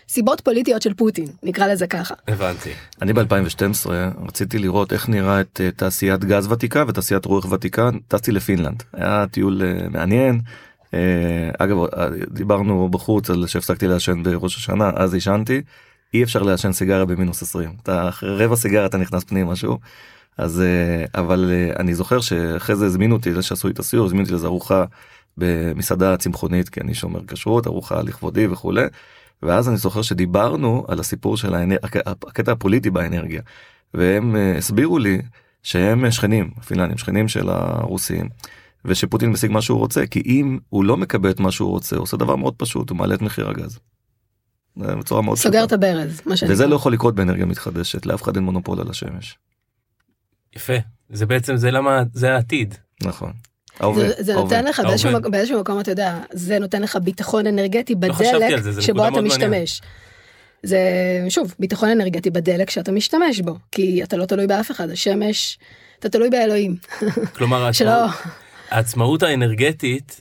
סיבות 0.09 0.41
פוליטיות 0.41 0.83
של 0.83 0.95
פוטין, 0.95 1.27
נקרא 1.43 1.67
לזה 1.67 1.87
ככה. 1.87 2.15
הבנתי. 2.29 2.71
אני 3.03 3.13
ב-2012 3.13 3.91
רציתי 4.27 4.59
לראות 4.59 4.93
איך 4.93 5.09
נראה 5.09 5.41
את 5.41 5.61
תעשיית 5.77 6.25
גז 6.25 6.53
ותיקה 6.53 6.85
ותעשיית 6.89 7.25
רוח 7.25 7.53
ותיקה, 7.53 7.91
טסתי 8.09 8.33
לפינלנד. 8.33 8.83
היה 8.93 9.25
טיול 9.31 9.63
מעניין. 9.91 10.41
אגב 11.59 11.77
דיברנו 12.31 12.89
בחוץ 12.89 13.31
על 13.31 13.47
שהפסקתי 13.47 13.89
לעשן 13.89 14.23
בראש 14.23 14.57
השנה 14.57 14.91
אז 14.97 15.15
עישנתי 15.15 15.63
אי 16.15 16.23
אפשר 16.23 16.43
לעשן 16.43 16.73
סיגריה 16.73 17.05
במינוס 17.05 17.43
20 17.43 17.71
אתה 17.83 18.09
אחרי 18.09 18.45
רבע 18.45 18.57
סיגריה 18.57 18.87
אתה 18.87 18.99
נכנס 18.99 19.25
פנים 19.25 19.47
משהו 19.47 19.79
אז 20.39 20.61
אה, 20.61 21.21
אבל 21.21 21.51
אה, 21.53 21.81
אני 21.81 21.95
זוכר 21.95 22.21
שאחרי 22.21 22.77
זה 22.77 22.87
הזמינו 22.87 23.17
אותי 23.17 23.35
זה 23.35 23.43
שעשו 23.43 23.69
את 23.69 23.79
הסיור 23.79 24.07
הזמינו 24.07 24.23
אותי 24.23 24.33
לאיזה 24.33 24.47
ארוחה 24.47 24.85
במסעדה 25.37 26.17
צמחונית 26.17 26.69
כי 26.69 26.81
אני 26.81 26.95
שומר 26.95 27.21
כשרות 27.27 27.67
ארוחה 27.67 28.03
לכבודי 28.03 28.47
וכולי. 28.47 28.85
ואז 29.43 29.69
אני 29.69 29.77
זוכר 29.77 30.03
שדיברנו 30.03 30.85
על 30.89 31.01
הסיפור 31.01 31.37
של 31.37 31.55
האנר... 31.55 31.77
הקטע 32.27 32.53
הפוליטי 32.53 32.91
באנרגיה 32.91 33.43
והם 33.95 34.37
אה, 34.37 34.57
הסבירו 34.59 34.99
לי 34.99 35.23
שהם 35.63 36.11
שכנים 36.11 36.51
פינלנדים 36.67 36.99
שכנים 36.99 37.29
של 37.29 37.49
הרוסים 37.49 38.29
ושפוטין 38.85 39.31
משיג 39.31 39.51
מה 39.51 39.63
שהוא 39.63 39.79
רוצה 39.79 40.07
כי 40.07 40.23
אם 40.27 40.59
הוא 40.69 40.85
לא 40.85 40.97
מקבל 40.97 41.31
את 41.31 41.41
מה 41.41 41.51
שהוא 41.51 41.71
רוצה 41.71 41.97
הוא 41.97 42.03
עושה 42.03 42.17
דבר 42.17 42.37
מאוד 42.37 42.55
פשוט 42.57 42.91
הוא 42.91 42.99
מעלה 42.99 43.15
את 43.15 43.23
מחיר 43.23 43.49
הגז. 43.49 43.79
בצורה 44.77 45.23
מאוד 45.23 45.39
סוגר 45.39 45.65
את 45.65 45.73
הברז 45.73 46.23
וזה 46.49 46.67
לא 46.67 46.77
יכול 46.77 46.93
לקרות 46.93 47.15
באנרגיה 47.15 47.47
מתחדשת 47.47 48.07
לאף 48.07 48.23
אחד 48.23 48.37
אין 48.37 48.45
מונופול 48.45 48.81
על 48.81 48.91
השמש. 48.91 49.39
יפה 50.57 50.73
זה 51.11 51.27
בעצם 51.27 51.57
זה 51.57 51.71
למה 51.71 52.03
זה 52.15 52.35
העתיד 52.35 52.75
נכון. 53.03 53.33
העובד, 53.81 54.09
זה, 54.09 54.23
זה 54.23 54.35
נותן 54.35 54.65
לך 54.65 54.81
באיזשהו, 54.81 55.13
מקום, 55.13 55.31
באיזשהו 55.31 55.61
מקום 55.61 55.81
אתה 55.81 55.91
יודע 55.91 56.19
זה 56.33 56.59
נותן 56.59 56.83
לך 56.83 56.99
ביטחון 57.03 57.47
אנרגטי 57.47 57.95
לא 57.95 58.01
בדלק 58.01 58.51
לא 58.51 58.61
זה, 58.61 58.83
שבו 58.83 59.09
אתה 59.09 59.21
משתמש. 59.21 59.81
זה 60.63 60.79
שוב 61.29 61.55
ביטחון 61.59 61.89
אנרגטי 61.89 62.31
בדלק 62.31 62.71
שאתה 62.71 62.93
משתמש 62.93 63.41
בו 63.41 63.57
כי 63.71 64.03
אתה 64.03 64.17
לא 64.17 64.25
תלוי 64.27 64.47
באף 64.47 64.71
אחד 64.71 64.91
השמש 64.91 65.59
אתה 65.99 66.09
תלוי 66.09 66.31
באלוהים. 66.31 66.77
כלומר 67.35 67.73
שלא... 67.73 68.07
העצמאות 68.71 69.23
האנרגטית. 69.23 70.21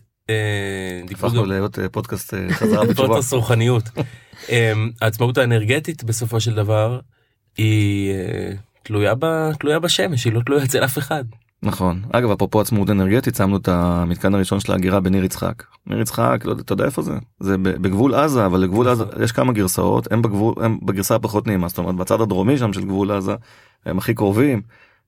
הפכנו 1.12 1.46
להיות 1.46 1.80
פודקאסט 1.92 2.34
חזרה 2.50 2.86
בתשובה. 2.86 3.08
פודקאסט 3.08 3.34
רוחניות. 3.34 3.84
אמ, 4.50 4.92
העצמאות 5.02 5.38
האנרגטית 5.38 6.04
בסופו 6.04 6.40
של 6.40 6.56
דבר 6.56 7.00
היא 7.58 8.12
אה, 8.14 8.52
תלויה, 8.84 9.16
ב, 9.20 9.52
תלויה 9.60 9.80
בשמש, 9.80 10.26
היא 10.26 10.34
לא 10.34 10.42
תלויה 10.46 10.64
אצל 10.64 10.84
אף 10.86 10.98
אחד. 10.98 11.24
נכון. 11.64 12.02
אגב, 12.12 12.32
אפרופו 12.32 12.62
עצמאות 12.62 12.90
אנרגטית, 12.90 13.36
שמנו 13.36 13.58
את 13.58 13.68
המתקן 13.68 14.36
הראשון 14.36 14.60
של 14.60 14.72
ההגירה 14.72 15.00
בניר 15.00 15.24
יצחק. 15.24 15.64
ניר 15.88 16.02
יצחק, 16.02 16.42
לא 16.46 16.52
יודע, 16.52 16.62
אתה 16.62 16.74
יודע 16.74 16.86
איפה 16.86 17.02
זה? 17.02 17.14
זה 17.40 17.58
בגבול 17.58 18.16
עזה, 18.16 18.46
אבל 18.46 18.60
לגבול 18.60 18.88
עזה 18.88 19.04
יש 19.24 19.32
כמה 19.32 19.54
גרסאות, 19.54 20.12
הם, 20.12 20.22
בגבול, 20.22 20.54
הם 20.62 20.80
בגרסה 20.84 21.16
הפחות 21.16 21.48
נעימה, 21.48 21.68
זאת 21.68 21.78
אומרת 21.78 21.96
בצד 21.96 22.22
הדרומי 22.22 22.58
שם 22.58 22.74
של 22.74 22.86
גבול 22.86 23.12
עזה, 23.12 23.36
הם 23.86 23.98
הכי 23.98 24.14
קרובים. 24.14 24.62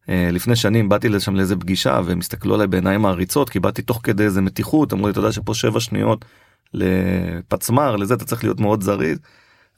אה, 0.10 0.30
לפני 0.32 0.56
שנים 0.56 0.89
באתי 0.89 1.10
לשם 1.10 1.36
לאיזה 1.36 1.56
פגישה 1.56 2.00
והם 2.06 2.19
הסתכלו 2.19 2.56
עליי 2.56 2.67
בעיניים 2.67 3.02
מעריצות 3.02 3.50
כי 3.50 3.60
באתי 3.60 3.82
תוך 3.82 4.00
כדי 4.04 4.24
איזה 4.24 4.41
מתיחות 4.41 4.93
אמרו 4.93 5.08
לי 5.08 5.12
אתה 5.12 5.19
יודע 5.19 5.32
שפה 5.32 5.54
שבע 5.54 5.80
שניות 5.80 6.26
לפצמ"ר 6.73 7.95
לזה 7.95 8.13
אתה 8.13 8.25
צריך 8.25 8.43
להיות 8.43 8.59
מאוד 8.59 8.83
זריז. 8.83 9.19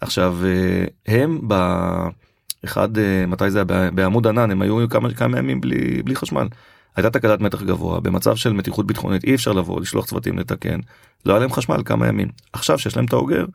עכשיו 0.01 0.37
אה, 0.45 0.85
הם 1.07 1.47
באחד 1.47 2.97
אה, 2.97 3.25
מתי 3.27 3.51
זה 3.51 3.63
היה 3.69 3.91
בעמוד 3.91 4.27
ענן 4.27 4.51
הם 4.51 4.61
היו 4.61 4.89
כמה 4.89 5.13
כמה 5.13 5.37
ימים 5.37 5.61
בלי 5.61 6.03
בלי 6.03 6.15
חשמל. 6.15 6.47
הייתה 6.95 7.09
תקלת 7.09 7.41
מתח 7.41 7.61
גבוה 7.61 7.99
במצב 7.99 8.35
של 8.35 8.53
מתיחות 8.53 8.87
ביטחונית 8.87 9.23
אי 9.23 9.35
אפשר 9.35 9.51
לבוא 9.51 9.81
לשלוח 9.81 10.05
צוותים 10.05 10.39
לתקן 10.39 10.79
לא 11.25 11.33
היה 11.33 11.39
להם 11.39 11.51
חשמל 11.51 11.81
כמה 11.85 12.07
ימים 12.07 12.27
עכשיו 12.53 12.79
שיש 12.79 12.95
להם 12.95 13.05
את 13.05 13.13
האוגר 13.13 13.45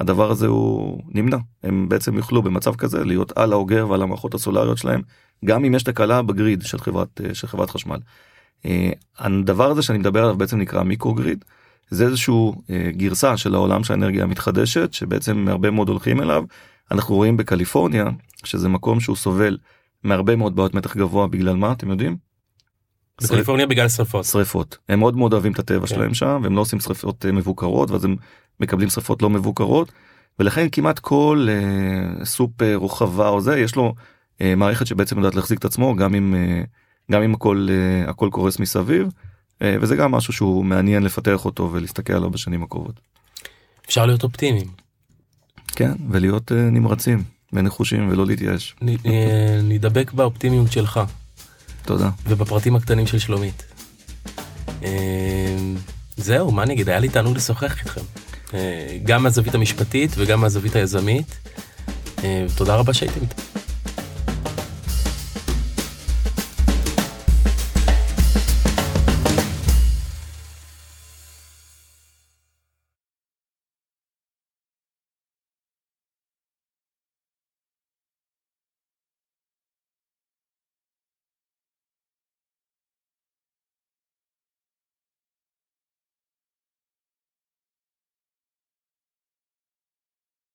הדבר 0.00 0.30
הזה 0.30 0.46
הוא 0.46 1.02
נמנע 1.08 1.36
הם 1.62 1.88
בעצם 1.88 2.16
יוכלו 2.16 2.42
במצב 2.42 2.74
כזה 2.74 3.04
להיות 3.04 3.32
על 3.36 3.52
האוגר 3.52 3.86
ועל 3.90 4.02
המערכות 4.02 4.34
הסולריות 4.34 4.78
שלהם 4.78 5.02
גם 5.44 5.64
אם 5.64 5.74
יש 5.74 5.82
תקלה 5.82 6.22
בגריד 6.22 6.62
של 6.62 6.78
חברת 6.78 7.20
אה, 7.20 7.34
של 7.34 7.46
חברת 7.46 7.70
חשמל. 7.70 7.98
הדבר 9.18 9.70
הזה 9.70 9.82
שאני 9.82 9.98
מדבר 9.98 10.22
עליו 10.22 10.36
בעצם 10.36 10.58
נקרא 10.58 10.82
מיקרו 10.82 11.14
גריד 11.14 11.44
זה 11.90 12.06
איזשהו 12.06 12.54
אה, 12.70 12.90
גרסה 12.90 13.36
של 13.36 13.54
העולם 13.54 13.84
של 13.84 13.92
האנרגיה 13.92 14.22
המתחדשת 14.22 14.92
שבעצם 14.92 15.48
הרבה 15.48 15.70
מאוד 15.70 15.88
הולכים 15.88 16.22
אליו. 16.22 16.44
אנחנו 16.90 17.14
רואים 17.14 17.36
בקליפורניה 17.36 18.04
שזה 18.44 18.68
מקום 18.68 19.00
שהוא 19.00 19.16
סובל 19.16 19.58
מהרבה 20.04 20.36
מאוד 20.36 20.56
בעיות 20.56 20.74
מתח 20.74 20.96
גבוה 20.96 21.26
בגלל 21.26 21.56
מה 21.56 21.72
אתם 21.72 21.90
יודעים? 21.90 22.16
בקליפורניה 23.22 23.66
בגלל 23.66 23.88
שרפות. 23.88 24.24
שרפות. 24.24 24.78
הם 24.88 24.98
מאוד 24.98 25.16
מאוד 25.16 25.32
אוהבים 25.32 25.52
את 25.52 25.58
הטבע 25.58 25.80
כן. 25.80 25.86
שלהם 25.86 26.14
שם 26.14 26.40
והם 26.42 26.56
לא 26.56 26.60
עושים 26.60 26.80
שרפות 26.80 27.26
אה, 27.26 27.32
מבוקרות 27.32 27.90
ואז 27.90 28.04
הם 28.04 28.16
מקבלים 28.60 28.88
שרפות 28.88 29.22
לא 29.22 29.30
מבוקרות 29.30 29.92
ולכן 30.38 30.66
כמעט 30.72 30.98
כל 30.98 31.46
אה, 31.48 32.24
סופר 32.24 32.78
או 32.78 32.88
חווה 32.88 33.28
או 33.28 33.40
זה 33.40 33.58
יש 33.58 33.76
לו 33.76 33.94
אה, 34.40 34.54
מערכת 34.54 34.86
שבעצם 34.86 35.16
יודעת 35.18 35.34
להחזיק 35.34 35.58
את 35.58 35.64
עצמו 35.64 35.96
גם 35.96 36.14
אם 36.14 36.34
אה, 36.34 36.62
גם 37.12 37.22
אם 37.22 37.34
הכל 37.34 37.66
אה, 37.70 38.10
הכל 38.10 38.28
קורס 38.32 38.58
מסביב. 38.58 39.08
אה, 39.62 39.76
וזה 39.80 39.96
גם 39.96 40.12
משהו 40.12 40.32
שהוא 40.32 40.64
מעניין 40.64 41.02
לפתח 41.02 41.44
אותו 41.44 41.70
ולהסתכל 41.72 42.12
עליו 42.12 42.30
בשנים 42.30 42.62
הקרובות. 42.62 43.00
אפשר 43.86 44.06
להיות 44.06 44.22
אופטימיים. 44.22 44.66
כן, 45.66 45.92
ולהיות 46.10 46.52
uh, 46.52 46.54
נמרצים 46.54 47.22
ונחושים 47.52 48.08
ולא 48.08 48.26
להתייאש. 48.26 48.76
אה, 48.82 49.60
נדבק 49.62 50.12
באופטימיות 50.12 50.72
שלך. 50.72 51.00
תודה. 51.82 52.10
ובפרטים 52.26 52.76
הקטנים 52.76 53.06
של 53.06 53.18
שלומית. 53.18 53.62
זהו, 56.16 56.50
מה 56.50 56.64
נגיד, 56.64 56.88
היה 56.88 56.98
לי 56.98 57.08
תענוג 57.08 57.36
לשוחח 57.36 57.80
איתכם. 57.80 58.00
גם 59.04 59.22
מהזווית 59.22 59.54
המשפטית 59.54 60.10
וגם 60.16 60.40
מהזווית 60.40 60.76
היזמית. 60.76 61.38
תודה 62.56 62.76
רבה 62.76 62.94
שהייתם 62.94 63.20
איתי. 63.20 63.45